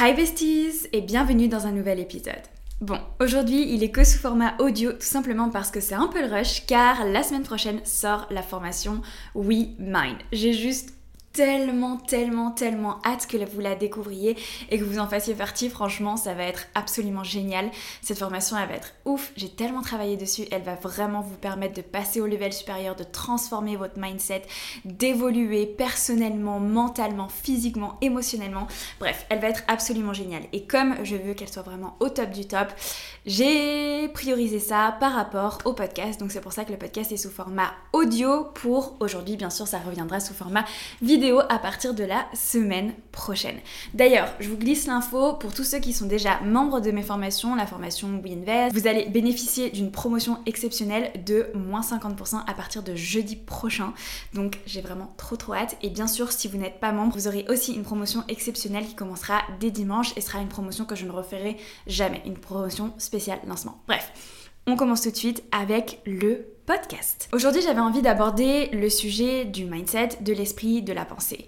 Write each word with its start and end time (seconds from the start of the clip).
Hi 0.00 0.14
besties 0.14 0.86
et 0.92 1.00
bienvenue 1.00 1.48
dans 1.48 1.66
un 1.66 1.72
nouvel 1.72 1.98
épisode. 1.98 2.34
Bon, 2.80 3.00
aujourd'hui 3.18 3.74
il 3.74 3.82
est 3.82 3.90
que 3.90 4.04
sous 4.04 4.18
format 4.18 4.54
audio 4.60 4.92
tout 4.92 5.00
simplement 5.00 5.50
parce 5.50 5.72
que 5.72 5.80
c'est 5.80 5.96
un 5.96 6.06
peu 6.06 6.20
le 6.20 6.32
rush 6.32 6.66
car 6.66 7.04
la 7.04 7.24
semaine 7.24 7.42
prochaine 7.42 7.80
sort 7.84 8.28
la 8.30 8.42
formation 8.42 9.02
We 9.34 9.70
Mind. 9.80 10.18
J'ai 10.30 10.52
juste 10.52 10.94
tellement, 11.38 11.98
tellement, 11.98 12.50
tellement 12.50 12.98
hâte 13.04 13.28
que 13.28 13.36
vous 13.36 13.60
la 13.60 13.76
découvriez 13.76 14.36
et 14.70 14.78
que 14.80 14.82
vous 14.82 14.98
en 14.98 15.06
fassiez 15.06 15.34
partie. 15.34 15.70
Franchement, 15.70 16.16
ça 16.16 16.34
va 16.34 16.42
être 16.42 16.66
absolument 16.74 17.22
génial. 17.22 17.70
Cette 18.02 18.18
formation, 18.18 18.56
elle 18.58 18.68
va 18.68 18.74
être 18.74 18.92
ouf. 19.04 19.30
J'ai 19.36 19.48
tellement 19.48 19.82
travaillé 19.82 20.16
dessus. 20.16 20.46
Elle 20.50 20.62
va 20.62 20.74
vraiment 20.74 21.20
vous 21.20 21.36
permettre 21.36 21.74
de 21.74 21.80
passer 21.80 22.20
au 22.20 22.26
level 22.26 22.52
supérieur, 22.52 22.96
de 22.96 23.04
transformer 23.04 23.76
votre 23.76 24.00
mindset, 24.00 24.42
d'évoluer 24.84 25.66
personnellement, 25.66 26.58
mentalement, 26.58 27.28
physiquement, 27.28 27.98
émotionnellement. 28.00 28.66
Bref, 28.98 29.24
elle 29.28 29.38
va 29.38 29.50
être 29.50 29.62
absolument 29.68 30.14
géniale. 30.14 30.42
Et 30.52 30.64
comme 30.64 30.96
je 31.04 31.14
veux 31.14 31.34
qu'elle 31.34 31.52
soit 31.52 31.62
vraiment 31.62 31.94
au 32.00 32.08
top 32.08 32.30
du 32.30 32.48
top, 32.48 32.66
j'ai 33.26 34.08
priorisé 34.08 34.58
ça 34.58 34.96
par 34.98 35.12
rapport 35.12 35.58
au 35.66 35.72
podcast. 35.72 36.18
Donc 36.18 36.32
c'est 36.32 36.40
pour 36.40 36.52
ça 36.52 36.64
que 36.64 36.72
le 36.72 36.78
podcast 36.78 37.12
est 37.12 37.16
sous 37.16 37.30
format 37.30 37.70
audio 37.92 38.46
pour 38.54 38.96
aujourd'hui. 38.98 39.36
Bien 39.36 39.50
sûr, 39.50 39.68
ça 39.68 39.78
reviendra 39.78 40.18
sous 40.18 40.34
format 40.34 40.64
vidéo 41.00 41.27
à 41.48 41.58
partir 41.58 41.94
de 41.94 42.04
la 42.04 42.26
semaine 42.34 42.94
prochaine. 43.12 43.56
D'ailleurs, 43.94 44.28
je 44.40 44.48
vous 44.48 44.56
glisse 44.56 44.86
l'info 44.86 45.34
pour 45.34 45.52
tous 45.52 45.64
ceux 45.64 45.78
qui 45.78 45.92
sont 45.92 46.06
déjà 46.06 46.40
membres 46.40 46.80
de 46.80 46.90
mes 46.90 47.02
formations, 47.02 47.54
la 47.54 47.66
formation 47.66 48.20
WeInvest. 48.22 48.74
Vous 48.74 48.86
allez 48.86 49.06
bénéficier 49.06 49.70
d'une 49.70 49.90
promotion 49.90 50.38
exceptionnelle 50.46 51.12
de 51.24 51.48
moins 51.54 51.82
50% 51.82 52.42
à 52.46 52.54
partir 52.54 52.82
de 52.82 52.94
jeudi 52.94 53.36
prochain. 53.36 53.92
Donc 54.34 54.58
j'ai 54.66 54.80
vraiment 54.80 55.12
trop 55.16 55.36
trop 55.36 55.54
hâte. 55.54 55.76
Et 55.82 55.90
bien 55.90 56.06
sûr, 56.06 56.32
si 56.32 56.48
vous 56.48 56.58
n'êtes 56.58 56.80
pas 56.80 56.92
membre, 56.92 57.14
vous 57.14 57.28
aurez 57.28 57.44
aussi 57.48 57.74
une 57.74 57.82
promotion 57.82 58.24
exceptionnelle 58.28 58.86
qui 58.86 58.94
commencera 58.94 59.42
dès 59.60 59.70
dimanche 59.70 60.12
et 60.16 60.20
sera 60.20 60.40
une 60.40 60.48
promotion 60.48 60.84
que 60.84 60.96
je 60.96 61.04
ne 61.04 61.12
referai 61.12 61.56
jamais. 61.86 62.22
Une 62.24 62.38
promotion 62.38 62.92
spéciale 62.98 63.40
lancement. 63.46 63.82
Bref. 63.86 64.12
On 64.66 64.76
commence 64.76 65.00
tout 65.00 65.10
de 65.10 65.16
suite 65.16 65.42
avec 65.50 66.00
le 66.04 66.57
Aujourd'hui, 67.32 67.62
j'avais 67.62 67.80
envie 67.80 68.02
d'aborder 68.02 68.68
le 68.72 68.90
sujet 68.90 69.46
du 69.46 69.64
mindset, 69.64 70.18
de 70.20 70.34
l'esprit, 70.34 70.82
de 70.82 70.92
la 70.92 71.06
pensée. 71.06 71.46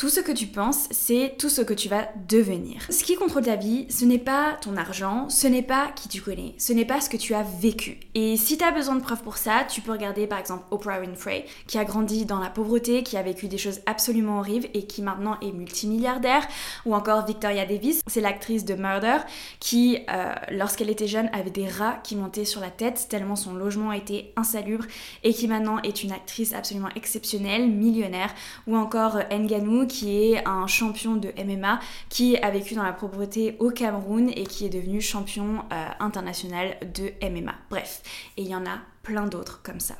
Tout 0.00 0.08
ce 0.08 0.20
que 0.20 0.32
tu 0.32 0.46
penses, 0.46 0.88
c'est 0.92 1.34
tout 1.38 1.50
ce 1.50 1.60
que 1.60 1.74
tu 1.74 1.90
vas 1.90 2.08
devenir. 2.26 2.80
Ce 2.88 3.04
qui 3.04 3.16
contrôle 3.16 3.42
ta 3.42 3.56
vie, 3.56 3.84
ce 3.90 4.06
n'est 4.06 4.16
pas 4.16 4.56
ton 4.62 4.78
argent, 4.78 5.28
ce 5.28 5.46
n'est 5.46 5.60
pas 5.60 5.92
qui 5.94 6.08
tu 6.08 6.22
connais, 6.22 6.54
ce 6.56 6.72
n'est 6.72 6.86
pas 6.86 7.02
ce 7.02 7.10
que 7.10 7.18
tu 7.18 7.34
as 7.34 7.42
vécu. 7.42 8.00
Et 8.14 8.38
si 8.38 8.56
tu 8.56 8.64
as 8.64 8.70
besoin 8.70 8.94
de 8.96 9.02
preuves 9.02 9.22
pour 9.22 9.36
ça, 9.36 9.66
tu 9.68 9.82
peux 9.82 9.92
regarder 9.92 10.26
par 10.26 10.38
exemple 10.38 10.64
Oprah 10.70 11.00
Winfrey, 11.00 11.44
qui 11.66 11.76
a 11.76 11.84
grandi 11.84 12.24
dans 12.24 12.38
la 12.38 12.48
pauvreté, 12.48 13.02
qui 13.02 13.18
a 13.18 13.22
vécu 13.22 13.46
des 13.46 13.58
choses 13.58 13.80
absolument 13.84 14.38
horribles 14.38 14.68
et 14.72 14.86
qui 14.86 15.02
maintenant 15.02 15.38
est 15.42 15.52
multimilliardaire, 15.52 16.48
ou 16.86 16.94
encore 16.94 17.26
Victoria 17.26 17.66
Davis, 17.66 18.00
c'est 18.06 18.22
l'actrice 18.22 18.64
de 18.64 18.76
Murder, 18.76 19.18
qui, 19.58 19.98
euh, 20.10 20.32
lorsqu'elle 20.50 20.88
était 20.88 21.08
jeune, 21.08 21.28
avait 21.34 21.50
des 21.50 21.68
rats 21.68 22.00
qui 22.02 22.16
montaient 22.16 22.46
sur 22.46 22.62
la 22.62 22.70
tête 22.70 23.08
tellement 23.10 23.36
son 23.36 23.52
logement 23.52 23.92
était 23.92 24.32
insalubre 24.36 24.86
et 25.24 25.34
qui 25.34 25.46
maintenant 25.46 25.78
est 25.82 26.02
une 26.02 26.12
actrice 26.12 26.54
absolument 26.54 26.88
exceptionnelle, 26.96 27.68
millionnaire, 27.68 28.34
ou 28.66 28.78
encore 28.78 29.18
Nganou, 29.30 29.89
qui 29.90 30.32
est 30.32 30.46
un 30.46 30.66
champion 30.66 31.16
de 31.16 31.32
MMA 31.44 31.80
qui 32.08 32.36
a 32.38 32.50
vécu 32.50 32.74
dans 32.74 32.82
la 32.82 32.92
pauvreté 32.92 33.56
au 33.58 33.70
Cameroun 33.70 34.30
et 34.30 34.44
qui 34.44 34.64
est 34.64 34.70
devenu 34.70 35.00
champion 35.00 35.64
euh, 35.72 35.88
international 35.98 36.76
de 36.94 37.12
MMA. 37.28 37.54
Bref, 37.68 38.02
et 38.36 38.42
il 38.42 38.48
y 38.48 38.54
en 38.54 38.64
a 38.64 38.78
plein 39.02 39.26
d'autres 39.26 39.60
comme 39.62 39.80
ça. 39.80 39.94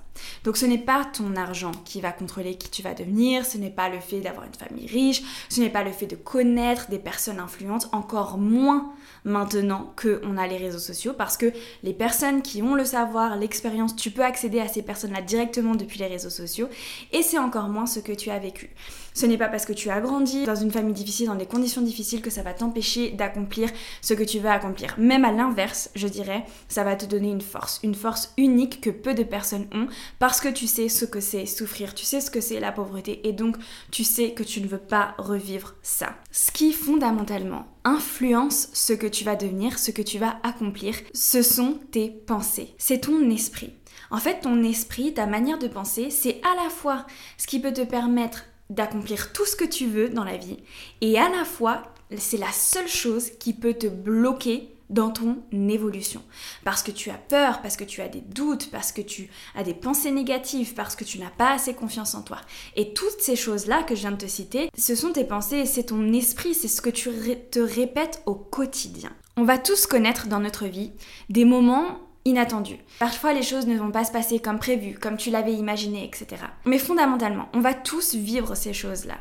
Donc 0.44 0.56
ce 0.56 0.66
n'est 0.66 0.78
pas 0.78 1.05
ton 1.05 1.34
argent 1.36 1.72
qui 1.84 2.00
va 2.00 2.12
contrôler 2.12 2.56
qui 2.56 2.70
tu 2.70 2.83
vas 2.83 2.94
devenir, 2.94 3.44
ce 3.44 3.58
n'est 3.58 3.70
pas 3.70 3.88
le 3.88 3.98
fait 3.98 4.20
d'avoir 4.20 4.46
une 4.46 4.55
famille 4.55 4.86
riche, 4.86 5.22
ce 5.48 5.61
n'est 5.61 5.70
pas 5.70 5.83
le 5.83 5.92
fait 5.92 6.06
de 6.06 6.16
connaître 6.16 6.88
des 6.91 6.98
personnes 6.98 7.41
influentes, 7.41 7.88
encore 7.92 8.38
moins 8.38 8.92
maintenant 9.24 9.94
qu'on 10.00 10.36
a 10.36 10.46
les 10.46 10.56
réseaux 10.56 10.78
sociaux, 10.78 11.12
parce 11.16 11.36
que 11.36 11.52
les 11.82 11.92
personnes 11.92 12.42
qui 12.42 12.62
ont 12.62 12.74
le 12.74 12.84
savoir, 12.84 13.36
l'expérience, 13.36 13.96
tu 13.96 14.10
peux 14.10 14.24
accéder 14.24 14.60
à 14.60 14.68
ces 14.68 14.82
personnes-là 14.82 15.22
directement 15.22 15.74
depuis 15.74 15.98
les 15.98 16.06
réseaux 16.06 16.30
sociaux, 16.30 16.68
et 17.12 17.22
c'est 17.22 17.39
encore 17.39 17.68
moins 17.68 17.86
ce 17.86 18.00
que 18.00 18.12
tu 18.12 18.30
as 18.30 18.39
vécu. 18.39 18.70
Ce 19.12 19.27
n'est 19.27 19.39
pas 19.39 19.48
parce 19.48 19.67
que 19.67 19.72
tu 19.72 19.90
as 19.90 20.00
grandi 20.00 20.45
dans 20.45 20.55
une 20.55 20.70
famille 20.70 20.95
difficile, 20.95 21.27
dans 21.27 21.34
des 21.34 21.46
conditions 21.46 21.83
difficiles, 21.83 22.22
que 22.22 22.30
ça 22.30 22.42
va 22.42 22.55
t'empêcher 22.55 23.11
d'accomplir 23.11 23.68
ce 24.02 24.14
que 24.14 24.22
tu 24.22 24.39
veux 24.39 24.48
accomplir. 24.48 24.95
Même 24.98 25.24
à 25.24 25.33
l'inverse, 25.33 25.90
je 25.95 26.06
dirais, 26.06 26.45
ça 26.68 26.84
va 26.84 26.96
te 26.96 27.06
donner 27.06 27.30
une 27.30 27.40
force, 27.40 27.80
une 27.83 27.95
force 27.95 28.33
unique 28.36 28.80
que 28.80 28.90
peu 28.90 29.14
de 29.14 29.24
personnes 29.24 29.66
ont, 29.72 29.89
parce 30.18 30.40
que 30.40 30.48
tu 30.48 30.66
sais 30.66 30.89
ce 30.89 31.05
que 31.05 31.20
c'est 31.20 31.46
souffrir, 31.46 31.95
tu 31.95 32.05
sais 32.05 32.20
ce 32.20 32.30
que 32.30 32.40
c'est 32.40 32.61
la 32.61 32.72
pauvreté, 32.72 33.27
et 33.28 33.33
donc 33.33 33.56
tu 33.90 34.05
sais 34.05 34.33
que 34.33 34.42
tu 34.45 34.61
ne 34.61 34.68
veux 34.68 34.78
pas 34.78 35.14
revivre 35.18 35.74
ça. 35.83 36.14
Ce 36.30 36.52
qui 36.52 36.72
fondamentalement 36.72 37.66
influence 37.85 38.68
ce 38.73 38.92
que 38.92 39.07
tu 39.07 39.24
vas 39.24 39.36
devenir, 39.36 39.79
ce 39.79 39.91
que 39.91 40.02
tu 40.02 40.18
vas 40.18 40.39
accomplir, 40.42 40.95
ce 41.14 41.42
sont 41.42 41.79
tes 41.91 42.11
pensées, 42.11 42.74
c'est 42.79 43.02
ton 43.02 43.30
esprit. 43.30 43.73
En 44.11 44.18
fait, 44.18 44.41
ton 44.41 44.63
esprit, 44.63 45.14
ta 45.14 45.27
manière 45.27 45.58
de 45.58 45.68
penser, 45.68 46.11
c'est 46.11 46.40
à 46.42 46.63
la 46.63 46.69
fois 46.69 47.07
ce 47.39 47.46
qui 47.46 47.61
peut 47.61 47.73
te 47.73 47.85
permettre 47.85 48.45
d'accomplir 48.70 49.33
tout 49.33 49.45
ce 49.45 49.57
que 49.57 49.64
tu 49.64 49.86
veux 49.86 50.08
dans 50.08 50.24
la 50.24 50.36
vie 50.36 50.58
et 51.01 51.19
à 51.19 51.29
la 51.29 51.45
fois 51.45 51.83
c'est 52.17 52.36
la 52.36 52.51
seule 52.52 52.89
chose 52.89 53.30
qui 53.39 53.52
peut 53.52 53.74
te 53.74 53.86
bloquer 53.86 54.69
dans 54.90 55.11
ton 55.11 55.42
évolution. 55.52 56.23
Parce 56.64 56.83
que 56.83 56.90
tu 56.90 57.11
as 57.11 57.14
peur, 57.14 57.62
parce 57.62 57.77
que 57.77 57.84
tu 57.84 58.02
as 58.02 58.08
des 58.08 58.20
doutes, 58.20 58.70
parce 58.70 58.92
que 58.92 59.01
tu 59.01 59.30
as 59.55 59.62
des 59.62 59.74
pensées 59.74 60.11
négatives, 60.11 60.74
parce 60.74 60.96
que 60.96 61.05
tu 61.05 61.18
n'as 61.18 61.30
pas 61.30 61.52
assez 61.52 61.74
confiance 61.74 62.14
en 62.14 62.23
toi. 62.23 62.39
Et 62.77 62.92
toutes 62.92 63.20
ces 63.20 63.36
choses-là 63.36 63.83
que 63.84 63.95
je 63.95 64.01
viens 64.01 64.12
de 64.12 64.17
te 64.17 64.27
citer, 64.27 64.68
ce 64.77 64.95
sont 64.95 65.12
tes 65.12 65.24
pensées, 65.24 65.64
c'est 65.64 65.84
ton 65.84 66.12
esprit, 66.12 66.55
c'est 66.55 66.68
ce 66.68 66.83
que 66.83 66.90
tu 66.90 67.11
te 67.51 67.61
répètes 67.61 68.23
au 68.27 68.34
quotidien. 68.34 69.11
On 69.36 69.45
va 69.45 69.58
tous 69.58 69.86
connaître 69.86 70.27
dans 70.27 70.40
notre 70.40 70.67
vie 70.67 70.92
des 71.30 71.45
moments 71.45 71.98
inattendus. 72.24 72.78
Parfois 72.98 73.33
les 73.33 73.42
choses 73.42 73.67
ne 73.67 73.78
vont 73.78 73.90
pas 73.90 74.05
se 74.05 74.12
passer 74.12 74.40
comme 74.40 74.58
prévu, 74.58 74.98
comme 74.98 75.17
tu 75.17 75.30
l'avais 75.30 75.55
imaginé, 75.55 76.05
etc. 76.05 76.42
Mais 76.64 76.78
fondamentalement, 76.78 77.48
on 77.55 77.61
va 77.61 77.74
tous 77.74 78.14
vivre 78.14 78.55
ces 78.55 78.74
choses-là. 78.74 79.18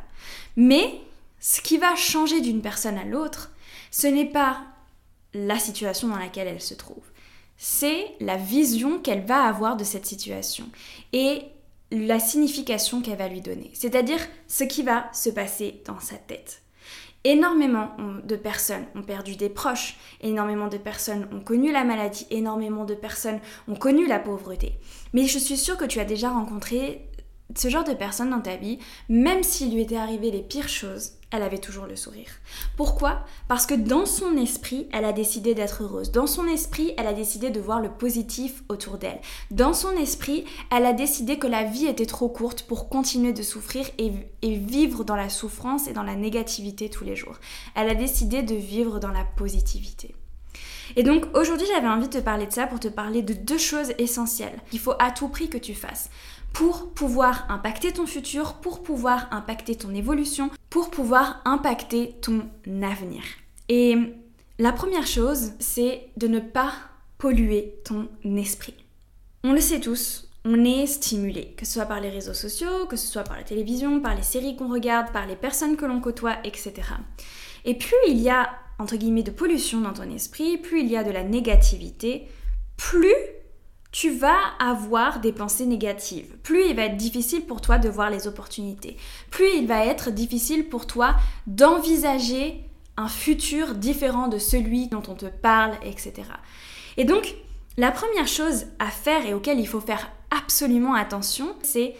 Mais 0.57 0.99
ce 1.39 1.61
qui 1.61 1.77
va 1.77 1.95
changer 1.95 2.41
d'une 2.41 2.61
personne 2.61 2.97
à 2.97 3.05
l'autre, 3.05 3.51
ce 3.91 4.07
n'est 4.07 4.29
pas 4.29 4.61
la 5.33 5.59
situation 5.59 6.07
dans 6.07 6.17
laquelle 6.17 6.47
elle 6.47 6.61
se 6.61 6.73
trouve. 6.73 7.03
C'est 7.57 8.05
la 8.19 8.37
vision 8.37 8.99
qu'elle 8.99 9.25
va 9.25 9.43
avoir 9.43 9.75
de 9.75 9.83
cette 9.83 10.05
situation 10.05 10.65
et 11.13 11.41
la 11.91 12.19
signification 12.19 13.01
qu'elle 13.01 13.17
va 13.17 13.27
lui 13.27 13.41
donner, 13.41 13.71
c'est-à-dire 13.73 14.19
ce 14.47 14.63
qui 14.63 14.83
va 14.83 15.11
se 15.13 15.29
passer 15.29 15.81
dans 15.85 15.99
sa 15.99 16.15
tête. 16.15 16.61
Énormément 17.25 17.91
de 18.23 18.35
personnes 18.37 18.85
ont 18.95 19.01
perdu 19.01 19.35
des 19.35 19.49
proches, 19.49 19.97
énormément 20.21 20.69
de 20.69 20.77
personnes 20.77 21.27
ont 21.33 21.41
connu 21.41 21.73
la 21.73 21.83
maladie, 21.83 22.25
énormément 22.29 22.85
de 22.85 22.95
personnes 22.95 23.41
ont 23.67 23.75
connu 23.75 24.07
la 24.07 24.19
pauvreté. 24.19 24.79
Mais 25.13 25.25
je 25.25 25.37
suis 25.37 25.57
sûre 25.57 25.75
que 25.75 25.83
tu 25.83 25.99
as 25.99 26.05
déjà 26.05 26.29
rencontré 26.29 27.08
ce 27.55 27.69
genre 27.69 27.83
de 27.83 27.93
personne 27.93 28.29
dans 28.29 28.41
ta 28.41 28.55
vie, 28.55 28.79
même 29.09 29.43
s'il 29.43 29.73
lui 29.73 29.81
était 29.81 29.97
arrivé 29.97 30.31
les 30.31 30.41
pires 30.41 30.69
choses, 30.69 31.13
elle 31.31 31.43
avait 31.43 31.59
toujours 31.59 31.85
le 31.85 31.95
sourire. 31.95 32.29
Pourquoi? 32.75 33.23
Parce 33.47 33.65
que 33.65 33.75
dans 33.75 34.05
son 34.05 34.35
esprit, 34.37 34.87
elle 34.91 35.05
a 35.05 35.13
décidé 35.13 35.53
d'être 35.53 35.83
heureuse. 35.83 36.11
Dans 36.11 36.25
son 36.25 36.47
esprit, 36.47 36.93
elle 36.97 37.05
a 37.05 37.13
décidé 37.13 37.51
de 37.51 37.59
voir 37.59 37.79
le 37.79 37.89
positif 37.89 38.63
autour 38.67 38.97
d'elle. 38.97 39.19
Dans 39.51 39.73
son 39.73 39.91
esprit, 39.91 40.45
elle 40.71 40.85
a 40.85 40.93
décidé 40.93 41.37
que 41.37 41.47
la 41.47 41.63
vie 41.63 41.85
était 41.85 42.07
trop 42.07 42.29
courte 42.29 42.63
pour 42.63 42.89
continuer 42.89 43.33
de 43.33 43.43
souffrir 43.43 43.85
et, 43.99 44.11
vivre 44.41 45.03
dans 45.03 45.15
la 45.15 45.29
souffrance 45.29 45.87
et 45.87 45.93
dans 45.93 46.03
la 46.03 46.15
négativité 46.15 46.89
tous 46.89 47.03
les 47.03 47.15
jours. 47.15 47.37
Elle 47.75 47.89
a 47.89 47.95
décidé 47.95 48.41
de 48.41 48.55
vivre 48.55 48.99
dans 48.99 49.11
la 49.11 49.23
positivité. 49.23 50.15
Et 50.95 51.03
donc 51.03 51.25
aujourd'hui 51.37 51.67
j'avais 51.71 51.87
envie 51.87 52.07
de 52.07 52.17
te 52.17 52.23
parler 52.23 52.47
de 52.47 52.51
ça 52.51 52.65
pour 52.65 52.79
te 52.79 52.87
parler 52.87 53.21
de 53.21 53.33
deux 53.33 53.59
choses 53.59 53.93
essentielles 53.99 54.59
qu'il 54.71 54.79
faut 54.79 54.95
à 54.97 55.11
tout 55.11 55.27
prix 55.27 55.47
que 55.47 55.59
tu 55.59 55.75
fasses 55.75 56.09
pour 56.53 56.93
pouvoir 56.93 57.45
impacter 57.49 57.91
ton 57.93 58.05
futur, 58.05 58.55
pour 58.55 58.83
pouvoir 58.83 59.27
impacter 59.31 59.75
ton 59.75 59.93
évolution, 59.93 60.49
pour 60.69 60.91
pouvoir 60.91 61.41
impacter 61.45 62.15
ton 62.21 62.43
avenir. 62.81 63.23
Et 63.69 63.95
la 64.57 64.71
première 64.71 65.07
chose, 65.07 65.51
c'est 65.59 66.09
de 66.17 66.27
ne 66.27 66.39
pas 66.39 66.73
polluer 67.17 67.75
ton 67.85 68.09
esprit. 68.35 68.75
On 69.43 69.53
le 69.53 69.61
sait 69.61 69.79
tous, 69.79 70.29
on 70.45 70.65
est 70.65 70.85
stimulé, 70.85 71.53
que 71.57 71.65
ce 71.65 71.73
soit 71.73 71.85
par 71.85 71.99
les 71.99 72.09
réseaux 72.09 72.33
sociaux, 72.33 72.85
que 72.89 72.95
ce 72.95 73.07
soit 73.07 73.23
par 73.23 73.37
la 73.37 73.43
télévision, 73.43 74.01
par 74.01 74.15
les 74.15 74.21
séries 74.21 74.55
qu'on 74.55 74.71
regarde, 74.71 75.11
par 75.11 75.27
les 75.27 75.35
personnes 75.35 75.77
que 75.77 75.85
l'on 75.85 76.01
côtoie, 76.01 76.37
etc. 76.43 76.73
Et 77.65 77.75
plus 77.75 77.95
il 78.07 78.17
y 78.17 78.29
a, 78.29 78.49
entre 78.79 78.95
guillemets, 78.95 79.23
de 79.23 79.31
pollution 79.31 79.81
dans 79.81 79.93
ton 79.93 80.09
esprit, 80.09 80.57
plus 80.57 80.81
il 80.81 80.87
y 80.87 80.97
a 80.97 81.03
de 81.03 81.11
la 81.11 81.23
négativité, 81.23 82.27
plus 82.77 83.15
tu 83.91 84.11
vas 84.11 84.37
avoir 84.59 85.19
des 85.19 85.31
pensées 85.31 85.65
négatives. 85.65 86.37
Plus 86.43 86.65
il 86.69 86.75
va 86.75 86.83
être 86.83 86.97
difficile 86.97 87.45
pour 87.45 87.61
toi 87.61 87.77
de 87.77 87.89
voir 87.89 88.09
les 88.09 88.27
opportunités. 88.27 88.97
Plus 89.31 89.49
il 89.57 89.67
va 89.67 89.85
être 89.85 90.11
difficile 90.11 90.69
pour 90.69 90.85
toi 90.85 91.15
d'envisager 91.47 92.63
un 92.97 93.07
futur 93.07 93.75
différent 93.75 94.27
de 94.27 94.37
celui 94.37 94.87
dont 94.87 95.03
on 95.07 95.15
te 95.15 95.25
parle, 95.25 95.73
etc. 95.83 96.13
Et 96.97 97.05
donc, 97.05 97.33
la 97.77 97.91
première 97.91 98.27
chose 98.27 98.65
à 98.77 98.87
faire 98.87 99.25
et 99.25 99.33
auquel 99.33 99.59
il 99.59 99.67
faut 99.67 99.79
faire 99.79 100.11
absolument 100.31 100.93
attention, 100.93 101.55
c'est 101.63 101.95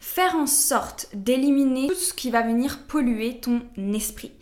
faire 0.00 0.34
en 0.36 0.46
sorte 0.46 1.08
d'éliminer 1.12 1.88
tout 1.88 1.94
ce 1.94 2.14
qui 2.14 2.30
va 2.30 2.42
venir 2.42 2.86
polluer 2.86 3.40
ton 3.40 3.62
esprit. 3.92 4.32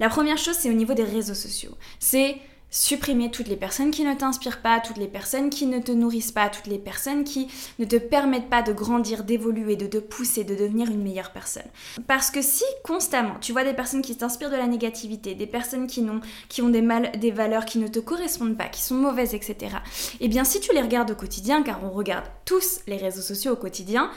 La 0.00 0.08
première 0.08 0.38
chose, 0.38 0.56
c'est 0.58 0.70
au 0.70 0.74
niveau 0.74 0.94
des 0.94 1.04
réseaux 1.04 1.34
sociaux. 1.34 1.76
C'est 1.98 2.36
supprimer 2.74 3.30
toutes 3.30 3.46
les 3.46 3.56
personnes 3.56 3.92
qui 3.92 4.02
ne 4.02 4.14
t'inspirent 4.14 4.60
pas, 4.60 4.80
toutes 4.80 4.96
les 4.96 5.06
personnes 5.06 5.48
qui 5.48 5.66
ne 5.66 5.78
te 5.78 5.92
nourrissent 5.92 6.32
pas, 6.32 6.48
toutes 6.48 6.66
les 6.66 6.78
personnes 6.78 7.22
qui 7.22 7.46
ne 7.78 7.84
te 7.84 7.94
permettent 7.96 8.50
pas 8.50 8.62
de 8.62 8.72
grandir, 8.72 9.22
d'évoluer, 9.22 9.76
de 9.76 9.86
te 9.86 9.98
pousser, 9.98 10.42
de 10.42 10.56
devenir 10.56 10.90
une 10.90 11.02
meilleure 11.02 11.30
personne. 11.30 11.62
Parce 12.08 12.30
que 12.30 12.42
si 12.42 12.64
constamment 12.82 13.36
tu 13.40 13.52
vois 13.52 13.62
des 13.62 13.74
personnes 13.74 14.02
qui 14.02 14.16
t'inspirent 14.16 14.50
de 14.50 14.56
la 14.56 14.66
négativité, 14.66 15.36
des 15.36 15.46
personnes 15.46 15.86
qui, 15.86 16.02
n'ont, 16.02 16.20
qui 16.48 16.62
ont 16.62 16.68
des, 16.68 16.82
mal, 16.82 17.12
des 17.12 17.30
valeurs 17.30 17.64
qui 17.64 17.78
ne 17.78 17.86
te 17.86 18.00
correspondent 18.00 18.58
pas, 18.58 18.66
qui 18.66 18.82
sont 18.82 18.96
mauvaises, 18.96 19.34
etc., 19.34 19.76
eh 20.18 20.26
bien 20.26 20.42
si 20.42 20.58
tu 20.58 20.74
les 20.74 20.82
regardes 20.82 21.12
au 21.12 21.14
quotidien, 21.14 21.62
car 21.62 21.78
on 21.84 21.90
regarde 21.90 22.24
tous 22.44 22.80
les 22.88 22.96
réseaux 22.96 23.22
sociaux 23.22 23.52
au 23.52 23.56
quotidien, 23.56 24.10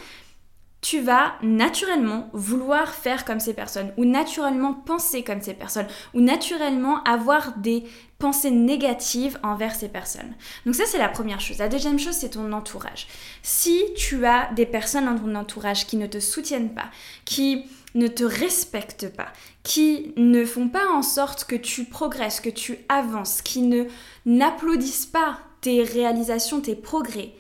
tu 0.82 1.02
vas 1.02 1.34
naturellement 1.42 2.30
vouloir 2.34 2.94
faire 2.94 3.26
comme 3.26 3.40
ces 3.40 3.54
personnes, 3.54 3.92
ou 3.98 4.06
naturellement 4.06 4.74
penser 4.74 5.24
comme 5.24 5.42
ces 5.42 5.54
personnes, 5.54 5.88
ou 6.14 6.22
naturellement 6.22 7.04
avoir 7.04 7.58
des 7.58 7.84
pensées 8.20 8.52
négatives 8.52 9.40
envers 9.44 9.76
ces 9.76 9.90
personnes. 9.90 10.36
Donc 10.66 10.76
ça 10.76 10.86
c'est 10.86 10.98
la 10.98 11.10
première 11.10 11.40
chose. 11.40 11.58
La 11.58 11.68
deuxième 11.68 12.00
chose 12.00 12.14
c'est 12.14 12.30
ton 12.30 12.52
entourage. 12.52 13.08
Si 13.42 13.82
tu 13.96 14.26
as 14.26 14.52
des 14.54 14.66
personnes 14.66 15.06
dans 15.06 15.18
ton 15.18 15.36
entourage 15.36 15.88
qui 15.88 15.98
ne 15.98 16.08
te 16.08 16.20
soutiennent 16.20 16.74
pas, 16.74 16.90
qui 17.26 17.66
ne 17.96 18.08
te 18.08 18.24
respectent 18.24 19.10
pas, 19.10 19.28
qui 19.64 20.14
ne 20.16 20.46
font 20.46 20.70
pas 20.70 20.88
en 20.88 21.02
sorte 21.02 21.46
que 21.46 21.56
tu 21.56 21.86
progresses, 21.86 22.40
que 22.40 22.50
tu 22.50 22.78
avances, 22.90 23.42
qui 23.42 23.62
ne 23.62 23.86
n'applaudissent 24.26 25.08
pas 25.08 25.40
tes 25.62 25.82
réalisations, 25.84 26.62
tes 26.62 26.76
progrès, 26.76 27.34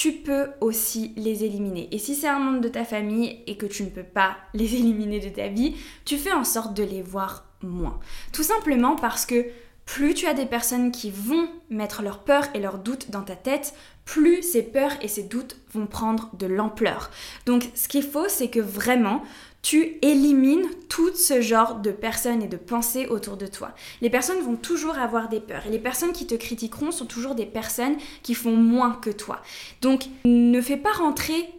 tu 0.00 0.12
peux 0.12 0.48
aussi 0.62 1.12
les 1.18 1.44
éliminer. 1.44 1.86
Et 1.92 1.98
si 1.98 2.14
c'est 2.14 2.26
un 2.26 2.38
membre 2.38 2.62
de 2.62 2.70
ta 2.70 2.86
famille 2.86 3.40
et 3.46 3.58
que 3.58 3.66
tu 3.66 3.82
ne 3.82 3.90
peux 3.90 4.02
pas 4.02 4.38
les 4.54 4.74
éliminer 4.74 5.20
de 5.20 5.28
ta 5.28 5.48
vie, 5.48 5.76
tu 6.06 6.16
fais 6.16 6.32
en 6.32 6.42
sorte 6.42 6.72
de 6.72 6.82
les 6.82 7.02
voir 7.02 7.44
moins. 7.60 8.00
Tout 8.32 8.42
simplement 8.42 8.96
parce 8.96 9.26
que 9.26 9.44
plus 9.84 10.14
tu 10.14 10.26
as 10.26 10.32
des 10.32 10.46
personnes 10.46 10.90
qui 10.90 11.10
vont 11.10 11.50
mettre 11.68 12.00
leurs 12.02 12.20
peurs 12.20 12.46
et 12.54 12.60
leurs 12.60 12.78
doutes 12.78 13.10
dans 13.10 13.20
ta 13.20 13.36
tête, 13.36 13.74
plus 14.06 14.42
ces 14.42 14.62
peurs 14.62 14.92
et 15.02 15.08
ces 15.08 15.24
doutes 15.24 15.58
vont 15.74 15.86
prendre 15.86 16.30
de 16.34 16.46
l'ampleur. 16.46 17.10
Donc 17.44 17.68
ce 17.74 17.86
qu'il 17.86 18.02
faut, 18.02 18.28
c'est 18.28 18.48
que 18.48 18.60
vraiment, 18.60 19.20
tu 19.62 19.98
élimines 20.02 20.66
tout 20.88 21.14
ce 21.14 21.40
genre 21.40 21.76
de 21.76 21.90
personnes 21.90 22.42
et 22.42 22.48
de 22.48 22.56
pensées 22.56 23.06
autour 23.06 23.36
de 23.36 23.46
toi. 23.46 23.74
Les 24.00 24.10
personnes 24.10 24.40
vont 24.40 24.56
toujours 24.56 24.98
avoir 24.98 25.28
des 25.28 25.40
peurs 25.40 25.66
et 25.66 25.70
les 25.70 25.78
personnes 25.78 26.12
qui 26.12 26.26
te 26.26 26.34
critiqueront 26.34 26.90
sont 26.90 27.06
toujours 27.06 27.34
des 27.34 27.46
personnes 27.46 27.96
qui 28.22 28.34
font 28.34 28.56
moins 28.56 28.92
que 28.92 29.10
toi. 29.10 29.42
Donc 29.82 30.04
ne 30.24 30.60
fais 30.60 30.78
pas 30.78 30.92
rentrer 30.92 31.50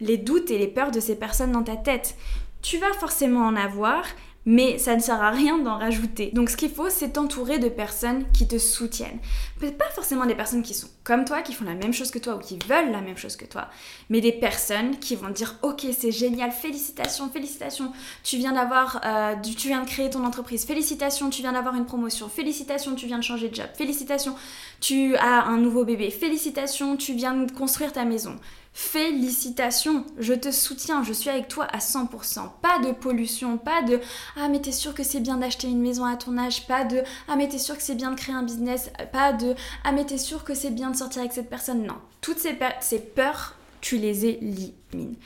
les 0.00 0.16
doutes 0.16 0.50
et 0.50 0.58
les 0.58 0.68
peurs 0.68 0.90
de 0.90 1.00
ces 1.00 1.16
personnes 1.16 1.52
dans 1.52 1.62
ta 1.62 1.76
tête. 1.76 2.16
Tu 2.62 2.78
vas 2.78 2.92
forcément 2.94 3.46
en 3.46 3.56
avoir 3.56 4.04
mais 4.46 4.78
ça 4.78 4.96
ne 4.96 5.00
sert 5.00 5.22
à 5.22 5.30
rien 5.30 5.58
d'en 5.58 5.78
rajouter. 5.78 6.30
Donc 6.32 6.50
ce 6.50 6.56
qu'il 6.56 6.70
faut, 6.70 6.88
c'est 6.88 7.10
t'entourer 7.10 7.58
de 7.58 7.68
personnes 7.68 8.24
qui 8.32 8.48
te 8.48 8.58
soutiennent. 8.58 9.18
Peut-être 9.58 9.76
pas 9.76 9.90
forcément 9.90 10.24
des 10.24 10.34
personnes 10.34 10.62
qui 10.62 10.72
sont 10.72 10.88
comme 11.04 11.24
toi, 11.24 11.42
qui 11.42 11.52
font 11.52 11.64
la 11.64 11.74
même 11.74 11.92
chose 11.92 12.10
que 12.10 12.18
toi 12.18 12.36
ou 12.36 12.38
qui 12.38 12.58
veulent 12.66 12.90
la 12.90 13.00
même 13.00 13.16
chose 13.16 13.36
que 13.36 13.44
toi, 13.44 13.68
mais 14.08 14.20
des 14.20 14.32
personnes 14.32 14.98
qui 14.98 15.16
vont 15.16 15.30
dire 15.30 15.56
ok 15.62 15.86
c'est 15.92 16.12
génial, 16.12 16.52
félicitations, 16.52 17.28
félicitations, 17.28 17.92
tu 18.22 18.36
viens 18.38 18.52
d'avoir, 18.52 19.00
euh, 19.04 19.34
tu 19.42 19.68
viens 19.68 19.82
de 19.82 19.88
créer 19.88 20.08
ton 20.08 20.24
entreprise, 20.24 20.64
félicitations, 20.64 21.30
tu 21.30 21.42
viens 21.42 21.52
d'avoir 21.52 21.74
une 21.74 21.86
promotion, 21.86 22.28
félicitations, 22.28 22.94
tu 22.94 23.06
viens 23.06 23.18
de 23.18 23.24
changer 23.24 23.48
de 23.48 23.54
job, 23.54 23.66
félicitations, 23.74 24.34
tu 24.80 25.16
as 25.16 25.44
un 25.44 25.58
nouveau 25.58 25.84
bébé, 25.84 26.10
félicitations, 26.10 26.96
tu 26.96 27.12
viens 27.12 27.34
de 27.34 27.52
construire 27.52 27.92
ta 27.92 28.04
maison. 28.04 28.36
Félicitations, 28.72 30.04
je 30.18 30.32
te 30.32 30.52
soutiens, 30.52 31.02
je 31.02 31.12
suis 31.12 31.28
avec 31.28 31.48
toi 31.48 31.64
à 31.64 31.78
100%. 31.78 32.50
Pas 32.62 32.78
de 32.78 32.92
pollution, 32.92 33.58
pas 33.58 33.82
de 33.82 34.00
ah 34.36 34.48
mais 34.48 34.60
t'es 34.60 34.70
sûr 34.72 34.94
que 34.94 35.02
c'est 35.02 35.20
bien 35.20 35.38
d'acheter 35.38 35.66
une 35.66 35.82
maison 35.82 36.04
à 36.04 36.16
ton 36.16 36.38
âge, 36.38 36.66
pas 36.68 36.84
de 36.84 37.02
ah 37.26 37.34
mais 37.36 37.48
t'es 37.48 37.58
sûr 37.58 37.76
que 37.76 37.82
c'est 37.82 37.96
bien 37.96 38.12
de 38.12 38.16
créer 38.16 38.34
un 38.34 38.44
business, 38.44 38.90
pas 39.12 39.32
de 39.32 39.54
ah 39.84 39.92
mais 39.92 40.04
t'es 40.04 40.18
sûr 40.18 40.44
que 40.44 40.54
c'est 40.54 40.70
bien 40.70 40.90
de 40.90 40.96
sortir 40.96 41.20
avec 41.22 41.32
cette 41.32 41.50
personne? 41.50 41.84
Non, 41.84 41.96
toutes 42.20 42.38
ces, 42.38 42.56
ces 42.80 43.00
peurs, 43.00 43.56
tu 43.80 43.98
les 43.98 44.26
élimines. 44.26 45.16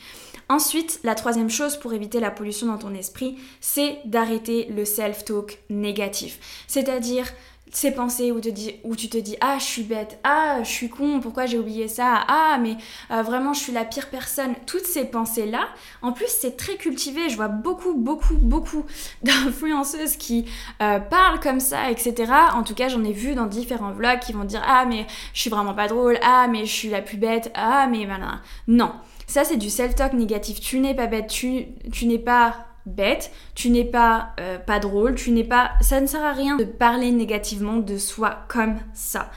Ensuite, 0.48 1.00
la 1.04 1.14
troisième 1.14 1.50
chose 1.50 1.76
pour 1.76 1.94
éviter 1.94 2.20
la 2.20 2.30
pollution 2.30 2.66
dans 2.66 2.78
ton 2.78 2.94
esprit, 2.94 3.36
c'est 3.60 3.98
d'arrêter 4.04 4.66
le 4.74 4.84
self-talk 4.84 5.58
négatif. 5.70 6.38
C'est-à-dire 6.66 7.26
ces 7.76 7.90
pensées 7.90 8.30
où, 8.32 8.40
tu 8.40 9.08
te 9.08 9.18
dis 9.18 9.36
ah 9.40 9.56
je 9.58 9.64
suis 9.64 9.82
bête, 9.82 10.18
ah 10.22 10.62
je 10.62 10.68
suis 10.68 10.88
con, 10.88 11.20
pourquoi 11.20 11.46
j'ai 11.46 11.58
oublié 11.58 11.88
ça, 11.88 12.24
ah 12.28 12.56
mais 12.60 12.76
euh, 13.10 13.22
vraiment 13.22 13.52
je 13.52 13.60
suis 13.60 13.72
la 13.72 13.84
pire 13.84 14.08
personne, 14.10 14.54
toutes 14.64 14.86
ces 14.86 15.04
pensées 15.04 15.46
là, 15.46 15.68
en 16.00 16.12
plus 16.12 16.28
c'est 16.28 16.56
très 16.56 16.76
cultivé, 16.76 17.28
je 17.28 17.36
vois 17.36 17.48
beaucoup 17.48 17.94
beaucoup 17.94 18.36
beaucoup 18.36 18.84
d'influenceuses 19.22 20.16
qui 20.16 20.44
euh, 20.82 21.00
parlent 21.00 21.40
comme 21.40 21.60
ça, 21.60 21.90
etc. 21.90 22.32
En 22.54 22.62
tout 22.62 22.74
cas 22.74 22.88
j'en 22.88 23.02
ai 23.02 23.12
vu 23.12 23.34
dans 23.34 23.46
différents 23.46 23.92
vlogs 23.92 24.20
qui 24.20 24.32
vont 24.32 24.44
dire 24.44 24.62
ah 24.64 24.84
mais 24.86 25.06
je 25.32 25.40
suis 25.40 25.50
vraiment 25.50 25.74
pas 25.74 25.88
drôle, 25.88 26.18
ah 26.22 26.46
mais 26.48 26.66
je 26.66 26.72
suis 26.72 26.90
la 26.90 27.02
plus 27.02 27.16
bête, 27.16 27.50
ah 27.54 27.88
mais 27.90 28.06
voilà. 28.06 28.40
Non, 28.68 28.92
ça 29.26 29.42
c'est 29.42 29.56
du 29.56 29.68
self-talk 29.68 30.12
négatif, 30.12 30.60
tu 30.60 30.78
n'es 30.78 30.94
pas 30.94 31.08
bête, 31.08 31.26
tu 31.26 31.66
n'es 32.06 32.18
pas 32.18 32.73
bête, 32.86 33.30
tu 33.54 33.70
n'es 33.70 33.84
pas 33.84 34.30
euh, 34.40 34.58
pas 34.58 34.78
drôle, 34.78 35.14
tu 35.14 35.30
n'es 35.30 35.44
pas 35.44 35.72
ça 35.80 36.00
ne 36.00 36.06
sert 36.06 36.24
à 36.24 36.32
rien 36.32 36.56
de 36.56 36.64
parler 36.64 37.10
négativement 37.10 37.76
de 37.76 37.96
soi 37.96 38.44
comme 38.48 38.78
ça. 38.92 39.30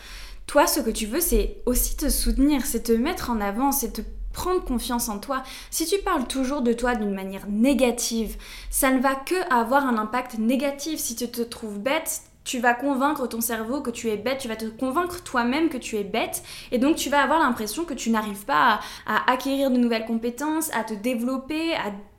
Toi 0.45 0.67
ce 0.67 0.79
que 0.79 0.89
tu 0.89 1.05
veux 1.05 1.21
c'est 1.21 1.57
aussi 1.65 1.97
te 1.97 2.09
soutenir, 2.09 2.65
c'est 2.65 2.83
te 2.83 2.91
mettre 2.91 3.29
en 3.29 3.41
avant, 3.41 3.71
c'est 3.71 3.93
te 3.93 4.01
prendre 4.37 4.63
confiance 4.63 5.09
en 5.09 5.17
toi. 5.17 5.41
Si 5.71 5.85
tu 5.87 5.97
parles 5.97 6.27
toujours 6.27 6.61
de 6.61 6.71
toi 6.71 6.93
d'une 6.93 7.13
manière 7.13 7.47
négative, 7.49 8.37
ça 8.69 8.91
ne 8.91 8.99
va 8.99 9.15
que 9.15 9.35
avoir 9.51 9.85
un 9.87 9.97
impact 9.97 10.37
négatif. 10.37 10.99
Si 10.99 11.15
tu 11.15 11.27
te 11.27 11.41
trouves 11.41 11.79
bête, 11.79 12.21
tu 12.47 12.59
vas 12.59 12.73
convaincre 12.73 13.27
ton 13.27 13.41
cerveau 13.41 13.81
que 13.81 13.91
tu 13.91 14.09
es 14.09 14.15
bête, 14.15 14.37
tu 14.39 14.47
vas 14.47 14.55
te 14.55 14.65
convaincre 14.65 15.21
toi-même 15.21 15.67
que 15.67 15.77
tu 15.77 15.97
es 15.97 16.05
bête, 16.05 16.43
et 16.71 16.77
donc 16.77 16.95
tu 16.95 17.09
vas 17.09 17.21
avoir 17.21 17.39
l'impression 17.39 17.83
que 17.83 17.93
tu 17.93 18.09
n'arrives 18.09 18.45
pas 18.45 18.79
à, 19.05 19.29
acquérir 19.29 19.69
de 19.69 19.75
nouvelles 19.75 20.05
compétences, 20.05 20.73
à 20.73 20.85
te 20.85 20.93
développer, 20.93 21.73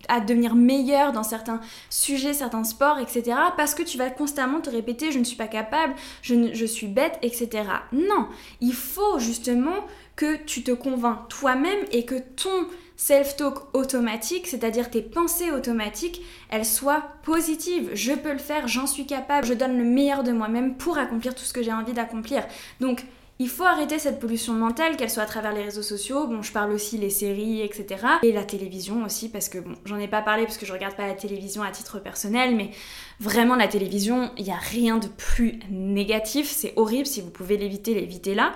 à, 0.08 0.20
devenir 0.20 0.54
meilleur 0.54 1.12
dans 1.12 1.22
certains 1.22 1.60
sujets, 1.88 2.34
certains 2.34 2.64
sports, 2.64 2.98
etc. 2.98 3.36
Parce 3.56 3.74
que 3.74 3.82
tu 3.82 3.96
vas 3.96 4.10
constamment 4.10 4.60
te 4.60 4.70
répéter 4.70 5.12
je 5.12 5.18
ne 5.18 5.24
suis 5.24 5.36
pas 5.36 5.48
capable, 5.48 5.94
je, 6.22 6.52
je 6.52 6.66
suis 6.66 6.88
bête, 6.88 7.18
etc. 7.22 7.64
Non, 7.92 8.28
il 8.60 8.74
faut 8.74 9.18
justement 9.18 9.86
que 10.14 10.36
tu 10.44 10.62
te 10.62 10.72
convaincs 10.72 11.28
toi-même 11.28 11.84
et 11.90 12.04
que 12.04 12.16
ton 12.36 12.68
self-talk 12.98 13.74
automatique, 13.74 14.48
c'est-à-dire 14.48 14.90
tes 14.90 15.02
pensées 15.02 15.52
automatiques, 15.52 16.20
elles 16.50 16.66
soient 16.66 17.04
positives. 17.22 17.90
Je 17.94 18.12
peux 18.12 18.32
le 18.32 18.38
faire, 18.38 18.68
j'en 18.68 18.86
suis 18.86 19.06
capable, 19.06 19.46
je 19.46 19.54
donne 19.54 19.78
le 19.78 19.84
meilleur 19.84 20.24
de 20.24 20.32
moi-même 20.32 20.76
pour 20.76 20.98
accomplir 20.98 21.34
tout 21.34 21.44
ce 21.44 21.52
que 21.52 21.62
j'ai 21.62 21.72
envie 21.72 21.92
d'accomplir. 21.92 22.44
Donc, 22.80 23.04
il 23.40 23.48
faut 23.48 23.62
arrêter 23.62 24.00
cette 24.00 24.18
pollution 24.18 24.52
mentale, 24.52 24.96
qu'elle 24.96 25.10
soit 25.10 25.22
à 25.22 25.26
travers 25.26 25.52
les 25.52 25.62
réseaux 25.62 25.82
sociaux, 25.82 26.26
bon 26.26 26.42
je 26.42 26.50
parle 26.50 26.72
aussi 26.72 26.98
les 26.98 27.08
séries, 27.08 27.60
etc. 27.60 28.04
Et 28.24 28.32
la 28.32 28.42
télévision 28.42 29.04
aussi, 29.04 29.28
parce 29.28 29.48
que 29.48 29.58
bon, 29.58 29.76
j'en 29.84 29.96
ai 29.98 30.08
pas 30.08 30.22
parlé 30.22 30.42
parce 30.42 30.58
que 30.58 30.66
je 30.66 30.72
regarde 30.72 30.96
pas 30.96 31.06
la 31.06 31.14
télévision 31.14 31.62
à 31.62 31.70
titre 31.70 32.00
personnel, 32.00 32.56
mais 32.56 32.72
vraiment 33.20 33.54
la 33.54 33.68
télévision, 33.68 34.32
il 34.38 34.44
n'y 34.44 34.50
a 34.50 34.56
rien 34.56 34.96
de 34.96 35.06
plus 35.06 35.60
négatif, 35.70 36.50
c'est 36.50 36.72
horrible, 36.74 37.06
si 37.06 37.20
vous 37.20 37.30
pouvez 37.30 37.56
l'éviter, 37.56 37.94
l'évitez-la. 37.94 38.54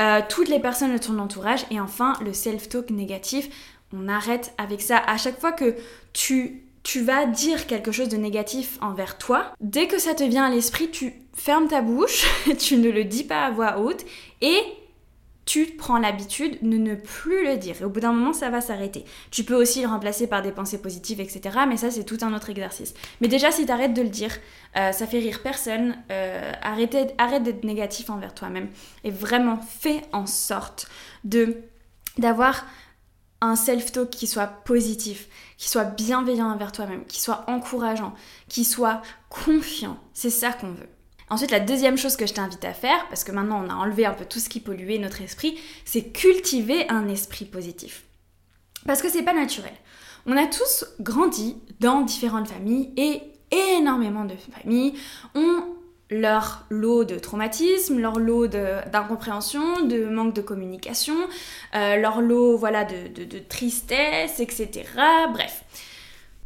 Euh, 0.00 0.20
toutes 0.28 0.48
les 0.48 0.58
personnes 0.58 0.92
de 0.92 0.98
ton 0.98 1.18
entourage 1.18 1.66
et 1.70 1.78
enfin 1.78 2.14
le 2.24 2.32
self-talk 2.32 2.90
négatif, 2.90 3.48
on 3.92 4.08
arrête 4.08 4.54
avec 4.58 4.80
ça. 4.80 4.98
À 4.98 5.16
chaque 5.16 5.38
fois 5.38 5.52
que 5.52 5.76
tu, 6.12 6.64
tu 6.82 7.02
vas 7.02 7.26
dire 7.26 7.66
quelque 7.66 7.92
chose 7.92 8.08
de 8.08 8.16
négatif 8.16 8.78
envers 8.80 9.18
toi, 9.18 9.52
dès 9.60 9.86
que 9.86 9.98
ça 9.98 10.14
te 10.14 10.24
vient 10.24 10.44
à 10.44 10.50
l'esprit, 10.50 10.90
tu 10.90 11.14
fermes 11.34 11.68
ta 11.68 11.82
bouche, 11.82 12.26
tu 12.58 12.76
ne 12.76 12.90
le 12.90 13.04
dis 13.04 13.24
pas 13.24 13.44
à 13.44 13.50
voix 13.50 13.78
haute 13.78 14.04
et 14.40 14.62
tu 15.44 15.66
prends 15.66 15.98
l'habitude 15.98 16.58
de 16.62 16.78
ne 16.78 16.94
plus 16.94 17.44
le 17.44 17.56
dire. 17.56 17.74
Et 17.80 17.84
au 17.84 17.90
bout 17.90 18.00
d'un 18.00 18.12
moment, 18.12 18.32
ça 18.32 18.48
va 18.48 18.60
s'arrêter. 18.60 19.04
Tu 19.30 19.42
peux 19.42 19.54
aussi 19.54 19.82
le 19.82 19.88
remplacer 19.88 20.28
par 20.28 20.40
des 20.40 20.52
pensées 20.52 20.80
positives, 20.80 21.20
etc. 21.20 21.58
Mais 21.68 21.76
ça, 21.76 21.90
c'est 21.90 22.04
tout 22.04 22.18
un 22.22 22.32
autre 22.32 22.50
exercice. 22.50 22.94
Mais 23.20 23.28
déjà, 23.28 23.50
si 23.50 23.66
tu 23.66 23.72
arrêtes 23.72 23.94
de 23.94 24.02
le 24.02 24.08
dire, 24.08 24.30
euh, 24.76 24.92
ça 24.92 25.06
fait 25.06 25.18
rire 25.18 25.40
personne. 25.42 25.96
Euh, 26.10 26.52
arrête 26.62 27.42
d'être 27.42 27.64
négatif 27.64 28.08
envers 28.08 28.34
toi-même. 28.34 28.68
Et 29.02 29.10
vraiment, 29.10 29.58
fais 29.58 30.02
en 30.12 30.26
sorte 30.26 30.88
de 31.24 31.56
d'avoir 32.18 32.66
un 33.42 33.56
self-talk 33.56 34.08
qui 34.08 34.26
soit 34.26 34.46
positif, 34.46 35.28
qui 35.58 35.68
soit 35.68 35.84
bienveillant 35.84 36.50
envers 36.50 36.72
toi-même, 36.72 37.04
qui 37.06 37.20
soit 37.20 37.44
encourageant, 37.48 38.14
qui 38.48 38.64
soit 38.64 39.02
confiant. 39.28 39.98
C'est 40.14 40.30
ça 40.30 40.52
qu'on 40.52 40.72
veut. 40.72 40.88
Ensuite, 41.28 41.50
la 41.50 41.60
deuxième 41.60 41.98
chose 41.98 42.16
que 42.16 42.26
je 42.26 42.34
t'invite 42.34 42.64
à 42.64 42.72
faire, 42.72 43.08
parce 43.08 43.24
que 43.24 43.32
maintenant 43.32 43.64
on 43.64 43.68
a 43.68 43.74
enlevé 43.74 44.06
un 44.06 44.12
peu 44.12 44.24
tout 44.24 44.38
ce 44.38 44.48
qui 44.48 44.60
polluait 44.60 44.98
notre 44.98 45.22
esprit, 45.22 45.58
c'est 45.84 46.12
cultiver 46.12 46.88
un 46.88 47.08
esprit 47.08 47.44
positif. 47.44 48.04
Parce 48.86 49.02
que 49.02 49.08
c'est 49.08 49.22
pas 49.22 49.34
naturel. 49.34 49.74
On 50.26 50.36
a 50.36 50.46
tous 50.46 50.84
grandi 51.00 51.56
dans 51.80 52.02
différentes 52.02 52.48
familles 52.48 52.92
et 52.96 53.22
énormément 53.76 54.24
de 54.24 54.36
familles 54.36 54.94
ont 55.34 55.64
leur 56.12 56.64
lot 56.70 57.04
de 57.04 57.18
traumatisme, 57.18 57.98
leur 57.98 58.18
lot 58.18 58.46
d'incompréhension, 58.46 59.82
de, 59.86 60.04
manque 60.04 60.34
de 60.34 60.42
communication, 60.42 61.16
euh, 61.74 61.96
leur 61.96 62.20
lot 62.20 62.56
voilà, 62.56 62.84
de, 62.84 63.24
de 63.24 63.38
tristesse, 63.38 64.40
etc. 64.40 64.84
Bref, 65.32 65.64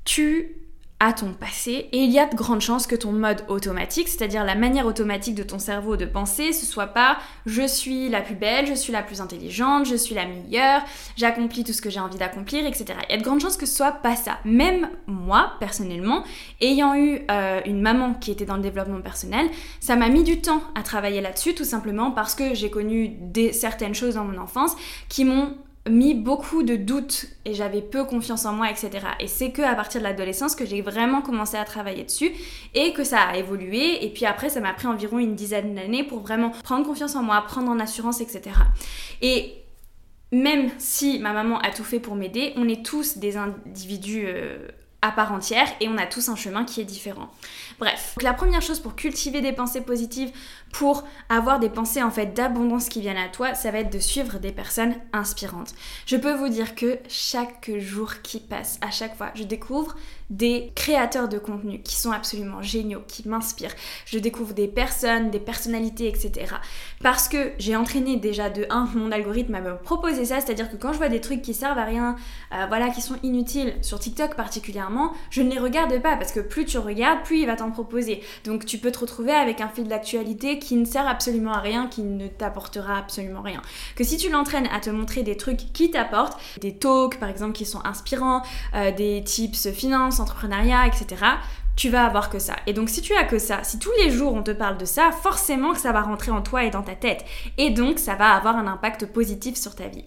tu 0.05 0.57
à 0.99 1.13
ton 1.13 1.35
passé 1.35 1.89
et 1.93 1.99
il 1.99 2.11
y 2.11 2.19
a 2.19 2.25
de 2.25 2.35
grandes 2.35 2.63
chances 2.63 2.87
que 2.87 2.97
ton 2.97 3.13
mode 3.13 3.45
automatique, 3.49 4.09
c'est-à-dire 4.09 4.45
la 4.45 4.55
manière 4.55 4.87
automatique 4.87 5.35
de 5.35 5.43
ton 5.43 5.59
cerveau 5.59 5.97
de 5.97 6.07
penser, 6.07 6.53
ce 6.53 6.65
soit 6.65 6.87
pas 6.87 7.19
je 7.45 7.67
suis 7.67 8.09
la 8.09 8.23
plus 8.23 8.35
belle, 8.35 8.67
je 8.67 8.73
suis 8.73 8.95
la 8.95 9.03
plus 9.03 9.21
intelligente, 9.21 9.85
je 9.85 9.95
suis 9.95 10.15
la 10.15 10.25
meilleure, 10.25 10.83
j'accomplis 11.17 11.65
tout 11.65 11.75
ce 11.75 11.83
que 11.83 11.91
j'ai 11.91 12.01
envie 12.01 12.17
d'accomplir, 12.17 12.67
etc. 12.67 12.87
Il 13.09 13.13
y 13.13 13.15
a 13.15 13.19
de 13.19 13.23
grandes 13.23 13.41
chances 13.41 13.59
que 13.59 13.67
ce 13.67 13.77
soit 13.77 13.93
pas 13.93 14.17
ça. 14.17 14.39
Même 14.47 14.89
moi, 15.07 15.53
personnellement, 15.61 16.25
ayant 16.63 16.95
eu 16.95 17.21
euh, 17.31 17.61
une 17.67 17.83
maman 17.83 18.15
qui 18.15 18.31
était 18.31 18.47
dans 18.47 18.57
le 18.57 18.63
développement 18.63 19.03
personnel, 19.03 19.49
ça 19.81 19.97
m'a 19.97 20.09
mis 20.09 20.25
du 20.25 20.41
temps 20.41 20.63
à 20.75 20.83
travailler 20.83 21.21
là-dessus, 21.21 21.55
tout 21.55 21.65
simplement 21.65 22.11
parce 22.11 22.35
que 22.35 22.55
j'ai 22.55 22.71
connu 22.71 23.09
des, 23.21 23.53
certaines 23.53 23.95
choses 23.95 24.15
dans 24.15 24.25
mon 24.25 24.39
enfance 24.39 24.75
qui 25.11 25.27
m'ont 25.27 25.57
mis 25.89 26.15
beaucoup 26.15 26.63
de 26.63 26.77
doutes 26.77 27.27
et 27.45 27.55
j'avais 27.55 27.83
peu 27.83 28.05
confiance 28.05 28.45
en 28.45 28.53
moi, 28.53 28.71
etc. 28.71 28.91
Et 29.21 29.29
c'est 29.29 29.51
que 29.51 29.63
à 29.63 29.75
partir 29.75 30.01
de 30.01 30.05
l'adolescence 30.05 30.55
que 30.55 30.67
j'ai 30.67 30.83
vraiment 30.83 31.23
commencé 31.23 31.57
à 31.57 31.65
travailler 31.65 32.05
dessus 32.05 32.33
et 32.75 32.93
que 32.93 33.05
ça 33.05 33.21
a 33.21 33.37
évolué. 33.37 34.05
Et 34.05 34.11
puis 34.11 34.27
après, 34.27 34.49
ça 34.49 34.61
m'a 34.61 34.73
pris 34.73 34.87
environ 34.87 35.19
une 35.19 35.35
dizaine 35.35 35.75
d'années 35.75 36.05
pour 36.05 36.21
vraiment 36.21 36.51
prendre 36.51 36.87
confiance 36.87 37.17
en 37.17 37.23
moi, 37.23 37.41
prendre 37.43 37.71
en 37.71 37.79
assurance, 37.81 38.21
etc. 38.21 38.57
Et 39.23 39.55
même 40.33 40.71
si 40.79 41.19
ma 41.19 41.33
maman 41.33 41.59
a 41.61 41.71
tout 41.71 41.85
fait 41.85 42.01
pour 42.01 42.17
m'aider, 42.17 42.53
on 42.57 42.69
est 42.69 42.85
tous 42.85 43.19
des 43.19 43.37
individus 43.37 44.25
euh, 44.27 44.69
à 45.07 45.13
part 45.13 45.33
entière 45.33 45.69
et 45.81 45.89
on 45.89 45.97
a 45.99 46.07
tous 46.07 46.29
un 46.29 46.37
chemin 46.37 46.65
qui 46.65 46.81
est 46.81 46.85
différent. 46.85 47.31
Bref, 47.79 48.15
donc 48.17 48.23
la 48.23 48.35
première 48.35 48.63
chose 48.63 48.81
pour 48.81 48.97
cultiver 48.97 49.41
des 49.41 49.53
pensées 49.53 49.81
positives, 49.81 50.33
pour 50.73 51.05
avoir 51.29 51.61
des 51.61 51.69
pensées 51.69 52.03
en 52.03 52.11
fait 52.11 52.35
d'abondance 52.35 52.89
qui 52.89 53.01
viennent 53.01 53.17
à 53.17 53.29
toi, 53.29 53.55
ça 53.55 53.71
va 53.71 53.79
être 53.79 53.93
de 53.93 53.99
suivre 53.99 54.39
des 54.39 54.53
personnes 54.53 54.95
inspirantes. 55.13 55.75
Je 56.07 56.17
peux 56.17 56.35
vous 56.35 56.49
dire 56.49 56.75
que 56.75 56.99
chaque 57.09 57.71
jour 57.79 58.23
qui 58.23 58.41
passe, 58.41 58.79
à 58.81 58.91
chaque 58.91 59.17
fois, 59.17 59.31
je 59.35 59.45
découvre 59.45 59.95
des 60.31 60.73
créateurs 60.75 61.29
de 61.29 61.39
contenu 61.39 61.81
qui 61.83 61.97
sont 61.97 62.11
absolument 62.11 62.63
géniaux, 62.63 63.03
qui 63.07 63.29
m'inspirent. 63.29 63.75
Je 64.07 64.19
découvre 64.19 64.55
des 64.55 64.69
personnes, 64.69 65.31
des 65.31 65.39
personnalités, 65.39 66.09
etc. 66.09 66.55
Parce 67.03 67.29
que 67.29 67.53
j'ai 67.59 67.77
entraîné 67.77 68.17
déjà 68.17 68.51
de 68.51 68.67
1 68.71 68.91
mon 68.95 69.13
algorithme 69.13 69.55
à 69.55 69.61
me 69.61 69.77
proposer 69.77 70.25
ça, 70.25 70.41
c'est-à-dire 70.41 70.71
que 70.71 70.77
quand 70.77 70.93
je 70.93 70.99
vois 70.99 71.09
des 71.09 71.21
trucs 71.21 71.43
qui 71.43 71.55
servent 71.55 71.79
à 71.79 71.85
rien, 71.85 72.17
euh, 72.53 72.67
voilà, 72.69 72.89
qui 72.89 73.03
sont 73.03 73.17
inutiles, 73.23 73.75
sur 73.83 73.99
TikTok 73.99 74.35
particulièrement, 74.35 75.13
je 75.31 75.43
ne 75.43 75.51
les 75.51 75.59
regarde 75.59 76.01
pas 76.03 76.17
parce 76.17 76.33
que 76.33 76.41
plus 76.41 76.65
tu 76.65 76.79
regardes, 76.79 77.23
plus 77.23 77.41
il 77.41 77.47
va 77.47 77.57
t'en 77.57 77.71
proposer. 77.71 78.23
Donc 78.45 78.67
tu 78.67 78.79
peux 78.79 78.91
te 78.91 78.99
retrouver 78.99 79.33
avec 79.33 79.61
un 79.61 79.69
fil 79.69 79.87
d'actualité 79.89 80.59
qui 80.59 80.77
ne 80.77 80.85
sert 80.85 81.07
absolument 81.07 81.53
à 81.53 81.61
rien, 81.61 81.87
qui 81.87 82.03
ne 82.03 82.27
t'apportera 82.29 82.99
absolument 82.99 83.43
rien. 83.43 83.63
Que 83.95 84.05
si 84.05 84.17
tu 84.17 84.31
l'entraînes 84.31 84.69
à 84.73 84.81
te 84.81 84.91
montrer 84.91 85.23
des 85.23 85.37
trucs 85.37 85.73
qui 85.73 85.91
t'apportent, 85.91 86.39
des 86.61 86.75
talks 86.75 87.19
par 87.19 87.29
exemple 87.29 87.53
qui 87.53 87.65
sont 87.65 87.85
inspirants, 87.85 88.43
euh, 88.75 88.91
des 88.93 89.23
tips 89.25 89.69
entrepreneuriat, 90.21 90.87
etc., 90.87 91.25
tu 91.77 91.91
vas 91.91 92.07
avoir 92.07 92.31
que 92.31 92.39
ça. 92.39 92.57
Et 92.67 92.73
donc 92.73 92.89
si 92.89 93.03
tu 93.03 93.15
as 93.15 93.25
que 93.25 93.39
ça, 93.39 93.63
si 93.63 93.79
tous 93.79 93.93
les 93.99 94.11
jours 94.11 94.35
on 94.35 94.43
te 94.43 94.51
parle 94.51 94.79
de 94.79 94.87
ça, 94.87 95.11
forcément 95.13 95.73
que 95.73 95.79
ça 95.79 95.93
va 95.93 96.01
rentrer 96.01 96.31
en 96.31 96.43
toi 96.43 96.65
et 96.65 96.71
dans 96.71 96.83
ta 96.83 96.95
tête. 96.95 97.25
Et 97.59 97.71
donc 97.71 97.99
ça 97.99 98.15
va 98.15 98.31
avoir 98.31 98.57
un 98.57 98.67
impact 98.67 99.07
positif 99.07 99.57
sur 99.57 99.75
ta 99.75 99.89
vie. 99.89 100.05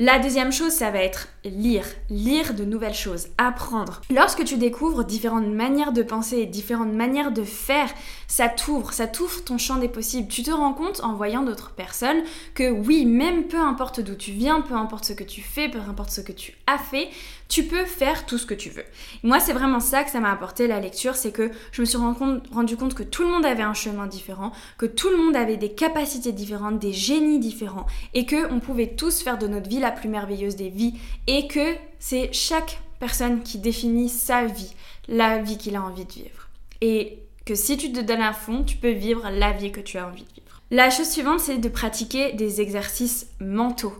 La 0.00 0.20
deuxième 0.20 0.52
chose, 0.52 0.70
ça 0.70 0.92
va 0.92 1.00
être 1.00 1.26
lire, 1.44 1.84
lire 2.08 2.54
de 2.54 2.64
nouvelles 2.64 2.94
choses, 2.94 3.30
apprendre. 3.36 4.00
Lorsque 4.14 4.44
tu 4.44 4.56
découvres 4.56 5.02
différentes 5.04 5.48
manières 5.48 5.90
de 5.90 6.04
penser, 6.04 6.46
différentes 6.46 6.92
manières 6.92 7.32
de 7.32 7.42
faire, 7.42 7.92
ça 8.28 8.48
t'ouvre, 8.48 8.92
ça 8.92 9.08
t'ouvre 9.08 9.42
ton 9.42 9.58
champ 9.58 9.74
des 9.74 9.88
possibles. 9.88 10.28
Tu 10.28 10.44
te 10.44 10.52
rends 10.52 10.72
compte 10.72 11.00
en 11.02 11.14
voyant 11.14 11.42
d'autres 11.42 11.72
personnes 11.72 12.22
que 12.54 12.70
oui, 12.70 13.06
même 13.06 13.48
peu 13.48 13.58
importe 13.58 13.98
d'où 13.98 14.14
tu 14.14 14.30
viens, 14.30 14.60
peu 14.60 14.74
importe 14.74 15.04
ce 15.04 15.14
que 15.14 15.24
tu 15.24 15.42
fais, 15.42 15.68
peu 15.68 15.80
importe 15.80 16.10
ce 16.10 16.20
que 16.20 16.30
tu 16.30 16.54
as 16.68 16.78
fait, 16.78 17.08
tu 17.48 17.64
peux 17.64 17.84
faire 17.84 18.26
tout 18.26 18.38
ce 18.38 18.46
que 18.46 18.54
tu 18.54 18.68
veux. 18.68 18.84
Moi, 19.22 19.40
c'est 19.40 19.52
vraiment 19.52 19.80
ça 19.80 20.04
que 20.04 20.10
ça 20.10 20.20
m'a 20.20 20.30
apporté 20.30 20.66
la 20.66 20.80
lecture, 20.80 21.16
c'est 21.16 21.32
que 21.32 21.50
je 21.72 21.80
me 21.80 21.86
suis 21.86 21.98
rendu 21.98 22.76
compte 22.76 22.94
que 22.94 23.02
tout 23.02 23.22
le 23.22 23.30
monde 23.30 23.46
avait 23.46 23.62
un 23.62 23.74
chemin 23.74 24.06
différent, 24.06 24.52
que 24.76 24.86
tout 24.86 25.08
le 25.08 25.16
monde 25.16 25.34
avait 25.34 25.56
des 25.56 25.72
capacités 25.72 26.32
différentes, 26.32 26.78
des 26.78 26.92
génies 26.92 27.38
différents, 27.38 27.86
et 28.14 28.26
que 28.26 28.52
on 28.52 28.60
pouvait 28.60 28.88
tous 28.88 29.22
faire 29.22 29.38
de 29.38 29.48
notre 29.48 29.68
vie 29.68 29.80
la 29.80 29.90
plus 29.90 30.08
merveilleuse 30.08 30.56
des 30.56 30.68
vies, 30.68 30.94
et 31.26 31.48
que 31.48 31.74
c'est 31.98 32.30
chaque 32.32 32.80
personne 33.00 33.42
qui 33.42 33.58
définit 33.58 34.08
sa 34.08 34.44
vie, 34.44 34.74
la 35.08 35.38
vie 35.38 35.56
qu'il 35.56 35.76
a 35.76 35.82
envie 35.82 36.04
de 36.04 36.12
vivre. 36.12 36.48
Et 36.80 37.20
que 37.46 37.54
si 37.54 37.78
tu 37.78 37.92
te 37.92 38.00
donnes 38.00 38.20
à 38.20 38.34
fond, 38.34 38.62
tu 38.62 38.76
peux 38.76 38.90
vivre 38.90 39.28
la 39.30 39.52
vie 39.52 39.72
que 39.72 39.80
tu 39.80 39.96
as 39.96 40.06
envie 40.06 40.24
de 40.24 40.28
vivre. 40.28 40.60
La 40.70 40.90
chose 40.90 41.08
suivante, 41.08 41.40
c'est 41.40 41.56
de 41.56 41.68
pratiquer 41.70 42.34
des 42.34 42.60
exercices 42.60 43.28
mentaux. 43.40 43.94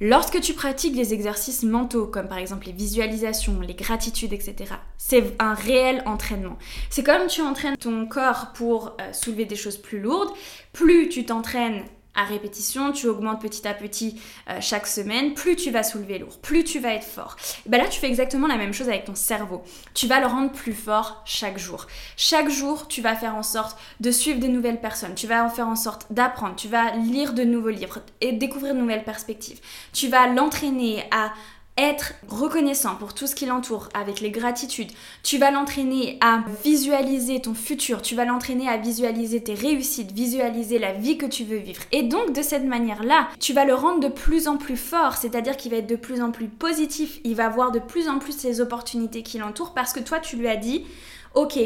Lorsque 0.00 0.40
tu 0.40 0.54
pratiques 0.54 0.96
des 0.96 1.14
exercices 1.14 1.62
mentaux, 1.62 2.06
comme 2.06 2.28
par 2.28 2.38
exemple 2.38 2.66
les 2.66 2.72
visualisations, 2.72 3.60
les 3.60 3.74
gratitudes, 3.74 4.32
etc., 4.32 4.74
c'est 4.98 5.34
un 5.38 5.54
réel 5.54 6.02
entraînement. 6.06 6.58
C'est 6.90 7.04
comme 7.04 7.26
tu 7.28 7.42
entraînes 7.42 7.76
ton 7.76 8.06
corps 8.06 8.52
pour 8.54 8.96
euh, 9.00 9.12
soulever 9.12 9.44
des 9.44 9.56
choses 9.56 9.76
plus 9.76 10.00
lourdes, 10.00 10.32
plus 10.72 11.08
tu 11.08 11.24
t'entraînes 11.24 11.84
à 12.14 12.24
répétition, 12.24 12.92
tu 12.92 13.06
augmentes 13.06 13.40
petit 13.40 13.66
à 13.66 13.74
petit 13.74 14.20
euh, 14.48 14.58
chaque 14.60 14.86
semaine, 14.86 15.34
plus 15.34 15.56
tu 15.56 15.70
vas 15.70 15.82
soulever 15.82 16.18
lourd, 16.18 16.38
plus 16.38 16.64
tu 16.64 16.78
vas 16.78 16.94
être 16.94 17.04
fort. 17.04 17.36
ben 17.66 17.78
là, 17.78 17.88
tu 17.88 17.98
fais 18.00 18.08
exactement 18.08 18.46
la 18.46 18.56
même 18.56 18.72
chose 18.72 18.88
avec 18.88 19.04
ton 19.04 19.14
cerveau. 19.14 19.62
Tu 19.94 20.06
vas 20.06 20.20
le 20.20 20.26
rendre 20.26 20.52
plus 20.52 20.72
fort 20.72 21.22
chaque 21.24 21.58
jour. 21.58 21.86
Chaque 22.16 22.48
jour, 22.48 22.88
tu 22.88 23.00
vas 23.00 23.16
faire 23.16 23.34
en 23.34 23.42
sorte 23.42 23.78
de 24.00 24.10
suivre 24.10 24.38
des 24.38 24.48
nouvelles 24.48 24.80
personnes, 24.80 25.14
tu 25.14 25.26
vas 25.26 25.44
en 25.44 25.50
faire 25.50 25.68
en 25.68 25.76
sorte 25.76 26.12
d'apprendre, 26.12 26.56
tu 26.56 26.68
vas 26.68 26.92
lire 26.96 27.32
de 27.34 27.42
nouveaux 27.42 27.70
livres 27.70 28.00
et 28.20 28.32
découvrir 28.32 28.74
de 28.74 28.80
nouvelles 28.80 29.04
perspectives. 29.04 29.60
Tu 29.92 30.08
vas 30.08 30.26
l'entraîner 30.28 31.04
à 31.10 31.32
être 31.76 32.14
reconnaissant 32.28 32.94
pour 32.94 33.14
tout 33.14 33.26
ce 33.26 33.34
qui 33.34 33.46
l'entoure 33.46 33.88
avec 33.94 34.20
les 34.20 34.30
gratitudes. 34.30 34.92
Tu 35.22 35.38
vas 35.38 35.50
l'entraîner 35.50 36.18
à 36.20 36.44
visualiser 36.62 37.40
ton 37.40 37.54
futur, 37.54 38.00
tu 38.00 38.14
vas 38.14 38.24
l'entraîner 38.24 38.68
à 38.68 38.76
visualiser 38.76 39.42
tes 39.42 39.54
réussites, 39.54 40.12
visualiser 40.12 40.78
la 40.78 40.92
vie 40.92 41.18
que 41.18 41.26
tu 41.26 41.44
veux 41.44 41.56
vivre. 41.56 41.82
Et 41.90 42.04
donc 42.04 42.32
de 42.32 42.42
cette 42.42 42.64
manière-là, 42.64 43.28
tu 43.40 43.52
vas 43.52 43.64
le 43.64 43.74
rendre 43.74 44.00
de 44.00 44.08
plus 44.08 44.46
en 44.46 44.56
plus 44.56 44.76
fort, 44.76 45.14
c'est-à-dire 45.14 45.56
qu'il 45.56 45.72
va 45.72 45.78
être 45.78 45.88
de 45.88 45.96
plus 45.96 46.22
en 46.22 46.30
plus 46.30 46.48
positif, 46.48 47.18
il 47.24 47.34
va 47.34 47.48
voir 47.48 47.72
de 47.72 47.80
plus 47.80 48.08
en 48.08 48.18
plus 48.18 48.42
les 48.44 48.60
opportunités 48.60 49.22
qui 49.22 49.38
l'entourent 49.38 49.74
parce 49.74 49.92
que 49.92 50.00
toi 50.00 50.20
tu 50.20 50.36
lui 50.36 50.48
as 50.48 50.56
dit, 50.56 50.84
ok, 51.34 51.58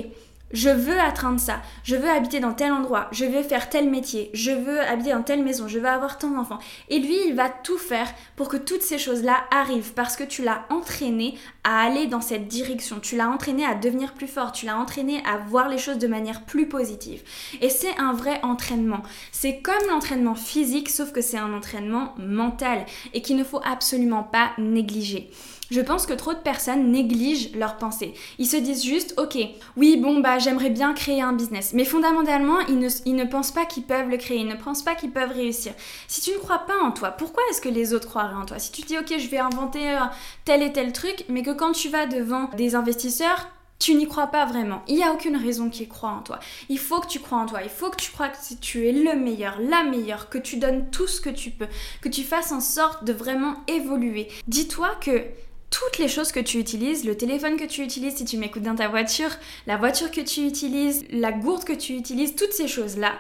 je 0.53 0.71
veux 0.71 0.99
atteindre 0.99 1.41
ça, 1.41 1.61
je 1.85 1.97
veux 1.97 2.09
habiter 2.09 2.41
dans 2.41 2.53
tel 2.53 2.73
endroit, 2.73 3.09
je 3.13 3.25
veux 3.25 3.43
faire 3.43 3.69
tel 3.69 3.89
métier, 3.91 4.31
je 4.33 4.51
veux 4.51 4.81
habiter 4.81 5.13
dans 5.13 5.23
telle 5.23 5.43
maison, 5.43 5.69
je 5.69 5.79
veux 5.79 5.89
avoir 5.89 6.19
tant 6.19 6.31
d'enfants. 6.31 6.59
Et 6.89 6.99
lui, 6.99 7.17
il 7.27 7.35
va 7.35 7.49
tout 7.49 7.79
faire 7.79 8.09
pour 8.37 8.49
que 8.49 8.57
toutes 8.57 8.83
ces 8.83 8.99
choses-là 8.99 9.45
arrivent 9.51 9.93
parce 9.95 10.17
que 10.17 10.25
tu 10.25 10.43
l'as 10.43 10.65
entraîné 10.71 11.39
à 11.65 11.83
aller 11.83 12.07
dans 12.07 12.21
cette 12.21 12.49
direction, 12.49 13.01
tu 13.01 13.17
l'as 13.17 13.29
entraîné 13.29 13.65
à 13.65 13.75
devenir 13.75 14.15
plus 14.15 14.27
fort, 14.27 14.53
tu 14.53 14.67
l'as 14.67 14.79
entraîné 14.79 15.23
à 15.25 15.39
voir 15.39 15.69
les 15.69 15.79
choses 15.79 15.99
de 15.99 16.07
manière 16.07 16.45
plus 16.45 16.69
positive. 16.69 17.23
Et 17.61 17.71
c'est 17.71 17.99
un 17.99 18.13
vrai 18.13 18.41
entraînement. 18.43 19.03
C'est 19.33 19.59
comme 19.61 19.89
l'entraînement 19.89 20.35
physique, 20.35 20.89
sauf 20.89 21.13
que 21.13 21.21
c'est 21.21 21.39
un 21.39 21.53
entraînement 21.53 22.15
mental 22.19 22.87
et 23.13 23.23
qu'il 23.23 23.37
ne 23.37 23.45
faut 23.45 23.61
absolument 23.65 24.23
pas 24.23 24.53
négliger. 24.59 25.31
Je 25.71 25.81
pense 25.81 26.07
que 26.07 26.15
trop 26.15 26.33
de 26.33 26.39
personnes 26.39 26.91
négligent 26.91 27.53
leurs 27.55 27.77
pensées. 27.77 28.15
Ils 28.39 28.47
se 28.47 28.57
disent 28.57 28.85
juste, 28.85 29.15
ok, 29.19 29.37
oui, 29.77 29.97
bon, 29.97 30.21
bah 30.21 30.39
j'aimerais 30.39 30.71
bien 30.71 30.95
créer 30.95 31.21
un 31.21 31.33
business. 31.33 31.73
Mais 31.75 31.85
fondamentalement, 31.85 32.61
ils 32.69 32.79
ne, 32.79 32.89
ils 33.05 33.17
ne 33.17 33.25
pensent 33.25 33.53
pas 33.53 33.67
qu'ils 33.67 33.83
peuvent 33.83 34.09
le 34.09 34.17
créer, 34.17 34.39
ils 34.39 34.49
ne 34.49 34.55
pensent 34.55 34.83
pas 34.83 34.95
qu'ils 34.95 35.11
peuvent 35.11 35.33
réussir. 35.33 35.73
Si 36.07 36.21
tu 36.21 36.31
ne 36.31 36.39
crois 36.39 36.61
pas 36.61 36.79
en 36.83 36.93
toi, 36.93 37.11
pourquoi 37.11 37.43
est-ce 37.51 37.61
que 37.61 37.69
les 37.69 37.93
autres 37.93 38.09
croiraient 38.09 38.35
en 38.35 38.47
toi? 38.47 38.59
Si 38.59 38.73
tu 38.73 38.83
dis, 38.83 38.99
ok, 38.99 39.15
je 39.19 39.29
vais 39.29 39.39
inventer 39.39 39.91
euh, 39.91 40.05
tel 40.45 40.63
et 40.63 40.73
tel 40.73 40.93
truc, 40.93 41.25
mais 41.29 41.43
que 41.43 41.51
quand 41.51 41.73
tu 41.73 41.89
vas 41.89 42.07
devant 42.07 42.51
des 42.57 42.75
investisseurs, 42.75 43.49
tu 43.79 43.95
n'y 43.95 44.09
crois 44.09 44.27
pas 44.27 44.45
vraiment. 44.45 44.83
Il 44.89 44.97
n'y 44.97 45.05
a 45.05 45.13
aucune 45.13 45.37
raison 45.37 45.71
qu'ils 45.71 45.89
croient 45.89 46.11
en 46.11 46.23
toi. 46.23 46.41
Il 46.69 46.79
faut 46.79 47.01
que 47.01 47.07
tu 47.07 47.21
crois 47.21 47.39
en 47.39 47.47
toi. 47.47 47.63
Il 47.63 47.71
faut 47.71 47.91
que 47.91 47.97
tu 47.97 48.11
crois 48.11 48.29
que 48.29 48.37
tu 48.61 48.89
es 48.89 48.93
le 48.93 49.15
meilleur, 49.15 49.59
la 49.61 49.85
meilleure, 49.85 50.29
que 50.29 50.39
tu 50.39 50.57
donnes 50.57 50.91
tout 50.91 51.07
ce 51.07 51.21
que 51.21 51.31
tu 51.31 51.51
peux, 51.51 51.69
que 52.01 52.09
tu 52.09 52.25
fasses 52.25 52.51
en 52.51 52.61
sorte 52.61 53.05
de 53.05 53.13
vraiment 53.13 53.55
évoluer. 53.69 54.29
Dis-toi 54.49 54.91
que 55.01 55.23
toutes 55.71 55.99
les 55.99 56.09
choses 56.09 56.33
que 56.33 56.41
tu 56.41 56.59
utilises, 56.59 57.05
le 57.05 57.17
téléphone 57.17 57.57
que 57.57 57.65
tu 57.65 57.83
utilises 57.83 58.17
si 58.17 58.25
tu 58.25 58.37
m'écoutes 58.37 58.63
dans 58.63 58.75
ta 58.75 58.89
voiture, 58.89 59.31
la 59.67 59.77
voiture 59.77 60.11
que 60.11 60.21
tu 60.21 60.47
utilises, 60.47 61.05
la 61.11 61.33
gourde 61.33 61.65
que 61.65 61.73
tu 61.73 61.95
utilises, 61.95 62.35
toutes 62.35 62.53
ces 62.53 62.69
choses-là, 62.69 63.19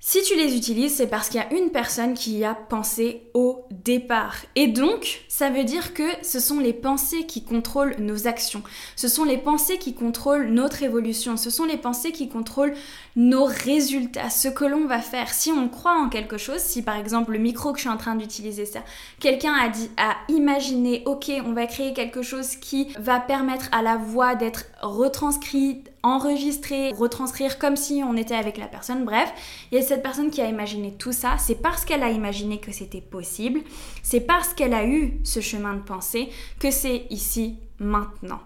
si 0.00 0.22
tu 0.22 0.36
les 0.36 0.56
utilises, 0.56 0.94
c'est 0.94 1.08
parce 1.08 1.28
qu'il 1.28 1.40
y 1.40 1.42
a 1.42 1.52
une 1.52 1.70
personne 1.70 2.14
qui 2.14 2.38
y 2.38 2.44
a 2.44 2.54
pensé 2.54 3.24
au 3.34 3.64
départ. 3.84 4.36
Et 4.54 4.68
donc, 4.68 5.24
ça 5.26 5.50
veut 5.50 5.64
dire 5.64 5.92
que 5.92 6.04
ce 6.22 6.38
sont 6.38 6.60
les 6.60 6.72
pensées 6.72 7.26
qui 7.26 7.42
contrôlent 7.42 7.96
nos 7.98 8.28
actions. 8.28 8.62
Ce 8.94 9.08
sont 9.08 9.24
les 9.24 9.38
pensées 9.38 9.76
qui 9.76 9.94
contrôlent 9.94 10.50
notre 10.50 10.84
évolution. 10.84 11.36
Ce 11.36 11.50
sont 11.50 11.64
les 11.64 11.76
pensées 11.76 12.12
qui 12.12 12.28
contrôlent 12.28 12.74
nos 13.16 13.44
résultats, 13.44 14.30
ce 14.30 14.46
que 14.46 14.64
l'on 14.64 14.86
va 14.86 15.00
faire. 15.00 15.34
Si 15.34 15.50
on 15.50 15.68
croit 15.68 15.98
en 15.98 16.08
quelque 16.08 16.38
chose, 16.38 16.60
si 16.60 16.82
par 16.82 16.96
exemple 16.96 17.32
le 17.32 17.40
micro 17.40 17.72
que 17.72 17.78
je 17.78 17.82
suis 17.82 17.90
en 17.90 17.96
train 17.96 18.14
d'utiliser 18.14 18.66
ça, 18.66 18.84
quelqu'un 19.18 19.54
a 19.54 19.68
dit, 19.68 19.90
a 19.96 20.16
imaginé, 20.28 21.02
ok, 21.06 21.32
on 21.44 21.52
va 21.52 21.66
créer 21.66 21.92
quelque 21.92 22.22
chose 22.22 22.54
qui 22.54 22.86
va 23.00 23.18
permettre 23.18 23.68
à 23.72 23.82
la 23.82 23.96
voix 23.96 24.36
d'être 24.36 24.66
retranscrite 24.80 25.90
enregistrer, 26.08 26.92
retranscrire 26.92 27.58
comme 27.58 27.76
si 27.76 28.02
on 28.04 28.16
était 28.16 28.34
avec 28.34 28.56
la 28.56 28.66
personne. 28.66 29.04
Bref, 29.04 29.32
il 29.70 29.78
y 29.78 29.78
a 29.80 29.84
cette 29.84 30.02
personne 30.02 30.30
qui 30.30 30.40
a 30.40 30.48
imaginé 30.48 30.94
tout 30.96 31.12
ça. 31.12 31.36
C'est 31.38 31.62
parce 31.62 31.84
qu'elle 31.84 32.02
a 32.02 32.10
imaginé 32.10 32.58
que 32.58 32.72
c'était 32.72 33.00
possible. 33.00 33.60
C'est 34.02 34.20
parce 34.20 34.54
qu'elle 34.54 34.74
a 34.74 34.86
eu 34.86 35.20
ce 35.24 35.40
chemin 35.40 35.74
de 35.74 35.82
pensée 35.82 36.28
que 36.58 36.70
c'est 36.70 37.06
ici, 37.10 37.56
maintenant. 37.78 38.40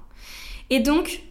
Et 0.70 0.80
donc, 0.80 1.22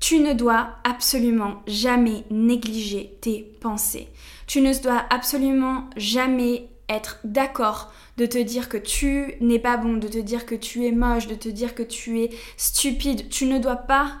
tu 0.00 0.18
ne 0.18 0.32
dois 0.32 0.70
absolument 0.84 1.62
jamais 1.66 2.24
négliger 2.30 3.18
tes 3.20 3.42
pensées. 3.60 4.08
Tu 4.46 4.60
ne 4.60 4.72
dois 4.82 5.04
absolument 5.10 5.88
jamais 5.96 6.68
être 6.88 7.20
d'accord 7.22 7.92
de 8.16 8.26
te 8.26 8.38
dire 8.38 8.68
que 8.68 8.76
tu 8.76 9.34
n'es 9.40 9.58
pas 9.58 9.76
bon, 9.76 9.94
de 9.94 10.08
te 10.08 10.18
dire 10.18 10.44
que 10.44 10.54
tu 10.54 10.86
es 10.86 10.92
moche, 10.92 11.26
de 11.26 11.34
te 11.34 11.48
dire 11.48 11.74
que 11.74 11.82
tu 11.82 12.20
es 12.20 12.30
stupide. 12.56 13.28
Tu 13.28 13.46
ne 13.46 13.58
dois 13.58 13.76
pas 13.76 14.16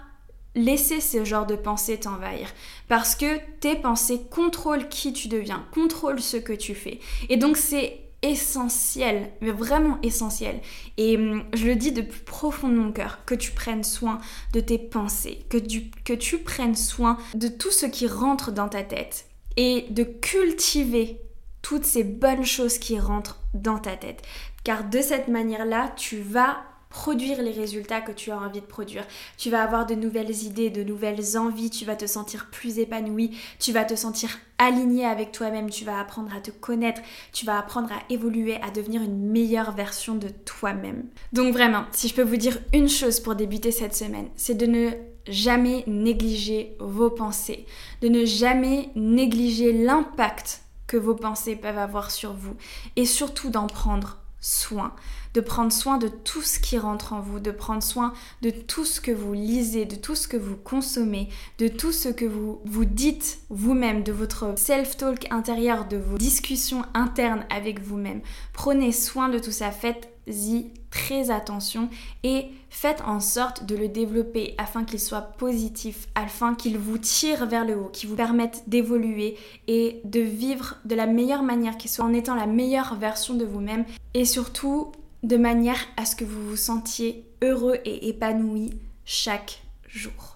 laisser 0.54 1.00
ce 1.00 1.24
genre 1.24 1.46
de 1.46 1.54
pensées 1.54 1.98
t'envahir 1.98 2.48
parce 2.88 3.14
que 3.14 3.38
tes 3.60 3.76
pensées 3.76 4.22
contrôlent 4.30 4.88
qui 4.88 5.12
tu 5.12 5.28
deviens, 5.28 5.64
contrôlent 5.72 6.20
ce 6.20 6.36
que 6.36 6.52
tu 6.52 6.74
fais. 6.74 7.00
Et 7.28 7.36
donc 7.36 7.56
c'est 7.56 8.00
essentiel, 8.22 9.30
mais 9.40 9.50
vraiment 9.50 9.98
essentiel. 10.02 10.60
Et 10.96 11.16
hum, 11.16 11.44
je 11.54 11.66
le 11.66 11.76
dis 11.76 11.92
de 11.92 12.02
plus 12.02 12.20
profond 12.20 12.68
de 12.68 12.74
mon 12.74 12.92
cœur, 12.92 13.24
que 13.24 13.34
tu 13.34 13.52
prennes 13.52 13.84
soin 13.84 14.18
de 14.52 14.60
tes 14.60 14.78
pensées, 14.78 15.44
que 15.48 15.58
que 16.04 16.12
tu 16.12 16.38
prennes 16.38 16.74
soin 16.74 17.16
de 17.34 17.48
tout 17.48 17.70
ce 17.70 17.86
qui 17.86 18.06
rentre 18.06 18.52
dans 18.52 18.68
ta 18.68 18.82
tête 18.82 19.26
et 19.56 19.86
de 19.90 20.04
cultiver 20.04 21.20
toutes 21.62 21.84
ces 21.84 22.04
bonnes 22.04 22.44
choses 22.44 22.78
qui 22.78 22.98
rentrent 22.98 23.40
dans 23.54 23.78
ta 23.78 23.96
tête. 23.96 24.22
Car 24.64 24.84
de 24.84 25.00
cette 25.00 25.28
manière-là, 25.28 25.92
tu 25.96 26.20
vas 26.20 26.58
produire 26.90 27.40
les 27.40 27.52
résultats 27.52 28.00
que 28.00 28.12
tu 28.12 28.30
as 28.30 28.38
envie 28.38 28.60
de 28.60 28.66
produire. 28.66 29.06
Tu 29.38 29.48
vas 29.48 29.62
avoir 29.62 29.86
de 29.86 29.94
nouvelles 29.94 30.44
idées, 30.44 30.70
de 30.70 30.82
nouvelles 30.82 31.38
envies, 31.38 31.70
tu 31.70 31.84
vas 31.84 31.96
te 31.96 32.06
sentir 32.06 32.48
plus 32.50 32.78
épanoui, 32.78 33.38
tu 33.58 33.72
vas 33.72 33.84
te 33.84 33.94
sentir 33.94 34.28
aligné 34.58 35.06
avec 35.06 35.32
toi-même, 35.32 35.70
tu 35.70 35.84
vas 35.84 35.98
apprendre 35.98 36.34
à 36.36 36.40
te 36.40 36.50
connaître, 36.50 37.00
tu 37.32 37.46
vas 37.46 37.58
apprendre 37.58 37.90
à 37.92 38.12
évoluer, 38.12 38.60
à 38.60 38.70
devenir 38.70 39.02
une 39.02 39.30
meilleure 39.30 39.72
version 39.72 40.16
de 40.16 40.28
toi-même. 40.28 41.04
Donc 41.32 41.54
vraiment, 41.54 41.84
si 41.92 42.08
je 42.08 42.14
peux 42.14 42.22
vous 42.22 42.36
dire 42.36 42.58
une 42.74 42.88
chose 42.88 43.20
pour 43.20 43.36
débuter 43.36 43.70
cette 43.70 43.94
semaine, 43.94 44.28
c'est 44.36 44.56
de 44.56 44.66
ne 44.66 44.90
jamais 45.26 45.84
négliger 45.86 46.76
vos 46.80 47.10
pensées, 47.10 47.66
de 48.02 48.08
ne 48.08 48.24
jamais 48.24 48.90
négliger 48.96 49.72
l'impact 49.72 50.62
que 50.86 50.96
vos 50.96 51.14
pensées 51.14 51.54
peuvent 51.54 51.78
avoir 51.78 52.10
sur 52.10 52.32
vous 52.32 52.56
et 52.96 53.06
surtout 53.06 53.50
d'en 53.50 53.68
prendre 53.68 54.18
soin, 54.40 54.94
de 55.34 55.40
prendre 55.40 55.72
soin 55.72 55.98
de 55.98 56.08
tout 56.08 56.42
ce 56.42 56.58
qui 56.58 56.78
rentre 56.78 57.12
en 57.12 57.20
vous, 57.20 57.40
de 57.40 57.50
prendre 57.50 57.82
soin 57.82 58.12
de 58.42 58.50
tout 58.50 58.84
ce 58.84 59.00
que 59.00 59.10
vous 59.10 59.32
lisez, 59.32 59.84
de 59.84 59.96
tout 59.96 60.14
ce 60.14 60.28
que 60.28 60.36
vous 60.36 60.56
consommez, 60.56 61.28
de 61.58 61.68
tout 61.68 61.92
ce 61.92 62.08
que 62.08 62.24
vous 62.24 62.60
vous 62.64 62.84
dites 62.84 63.40
vous-même, 63.50 64.02
de 64.02 64.12
votre 64.12 64.58
self-talk 64.58 65.26
intérieur, 65.30 65.86
de 65.86 65.96
vos 65.96 66.18
discussions 66.18 66.84
internes 66.94 67.44
avec 67.50 67.80
vous-même. 67.80 68.22
Prenez 68.52 68.92
soin 68.92 69.28
de 69.28 69.38
tout 69.38 69.52
ça, 69.52 69.70
faites-y 69.70 70.72
très 70.90 71.30
attention 71.30 71.88
et 72.22 72.46
faites 72.68 73.02
en 73.06 73.20
sorte 73.20 73.64
de 73.64 73.76
le 73.76 73.88
développer 73.88 74.54
afin 74.58 74.84
qu'il 74.84 75.00
soit 75.00 75.22
positif, 75.38 76.08
afin 76.14 76.54
qu'il 76.54 76.78
vous 76.78 76.98
tire 76.98 77.46
vers 77.46 77.64
le 77.64 77.76
haut, 77.76 77.90
qu'il 77.92 78.08
vous 78.08 78.16
permette 78.16 78.64
d'évoluer 78.66 79.36
et 79.68 80.00
de 80.04 80.20
vivre 80.20 80.76
de 80.84 80.94
la 80.94 81.06
meilleure 81.06 81.42
manière 81.42 81.76
qui 81.76 81.88
soit 81.88 82.04
en 82.04 82.12
étant 82.12 82.34
la 82.34 82.46
meilleure 82.46 82.96
version 82.96 83.34
de 83.34 83.44
vous-même 83.44 83.84
et 84.14 84.24
surtout 84.24 84.92
de 85.22 85.36
manière 85.36 85.80
à 85.96 86.04
ce 86.04 86.16
que 86.16 86.24
vous 86.24 86.48
vous 86.48 86.56
sentiez 86.56 87.24
heureux 87.42 87.78
et 87.84 88.08
épanoui 88.08 88.70
chaque 89.04 89.62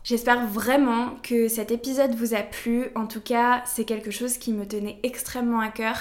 J'espère 0.03 0.47
vraiment 0.47 1.17
que 1.23 1.49
cet 1.49 1.71
épisode 1.71 2.15
vous 2.15 2.35
a 2.35 2.43
plu. 2.43 2.89
En 2.95 3.07
tout 3.07 3.21
cas, 3.21 3.63
c'est 3.67 3.85
quelque 3.85 4.11
chose 4.11 4.37
qui 4.37 4.53
me 4.53 4.67
tenait 4.67 4.99
extrêmement 5.03 5.61
à 5.61 5.69
cœur 5.69 5.97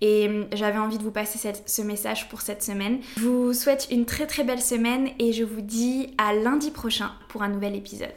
et 0.00 0.28
hum, 0.28 0.46
j'avais 0.52 0.78
envie 0.78 0.98
de 0.98 1.02
vous 1.02 1.10
passer 1.10 1.52
ce 1.64 1.82
message 1.82 2.28
pour 2.28 2.40
cette 2.40 2.62
semaine. 2.62 2.98
Je 3.16 3.22
vous 3.22 3.52
souhaite 3.52 3.88
une 3.90 4.04
très 4.06 4.26
très 4.26 4.44
belle 4.44 4.60
semaine 4.60 5.08
et 5.18 5.32
je 5.32 5.44
vous 5.44 5.60
dis 5.60 6.14
à 6.18 6.34
lundi 6.34 6.70
prochain 6.70 7.12
pour 7.28 7.42
un 7.42 7.48
nouvel 7.48 7.74
épisode. 7.76 8.14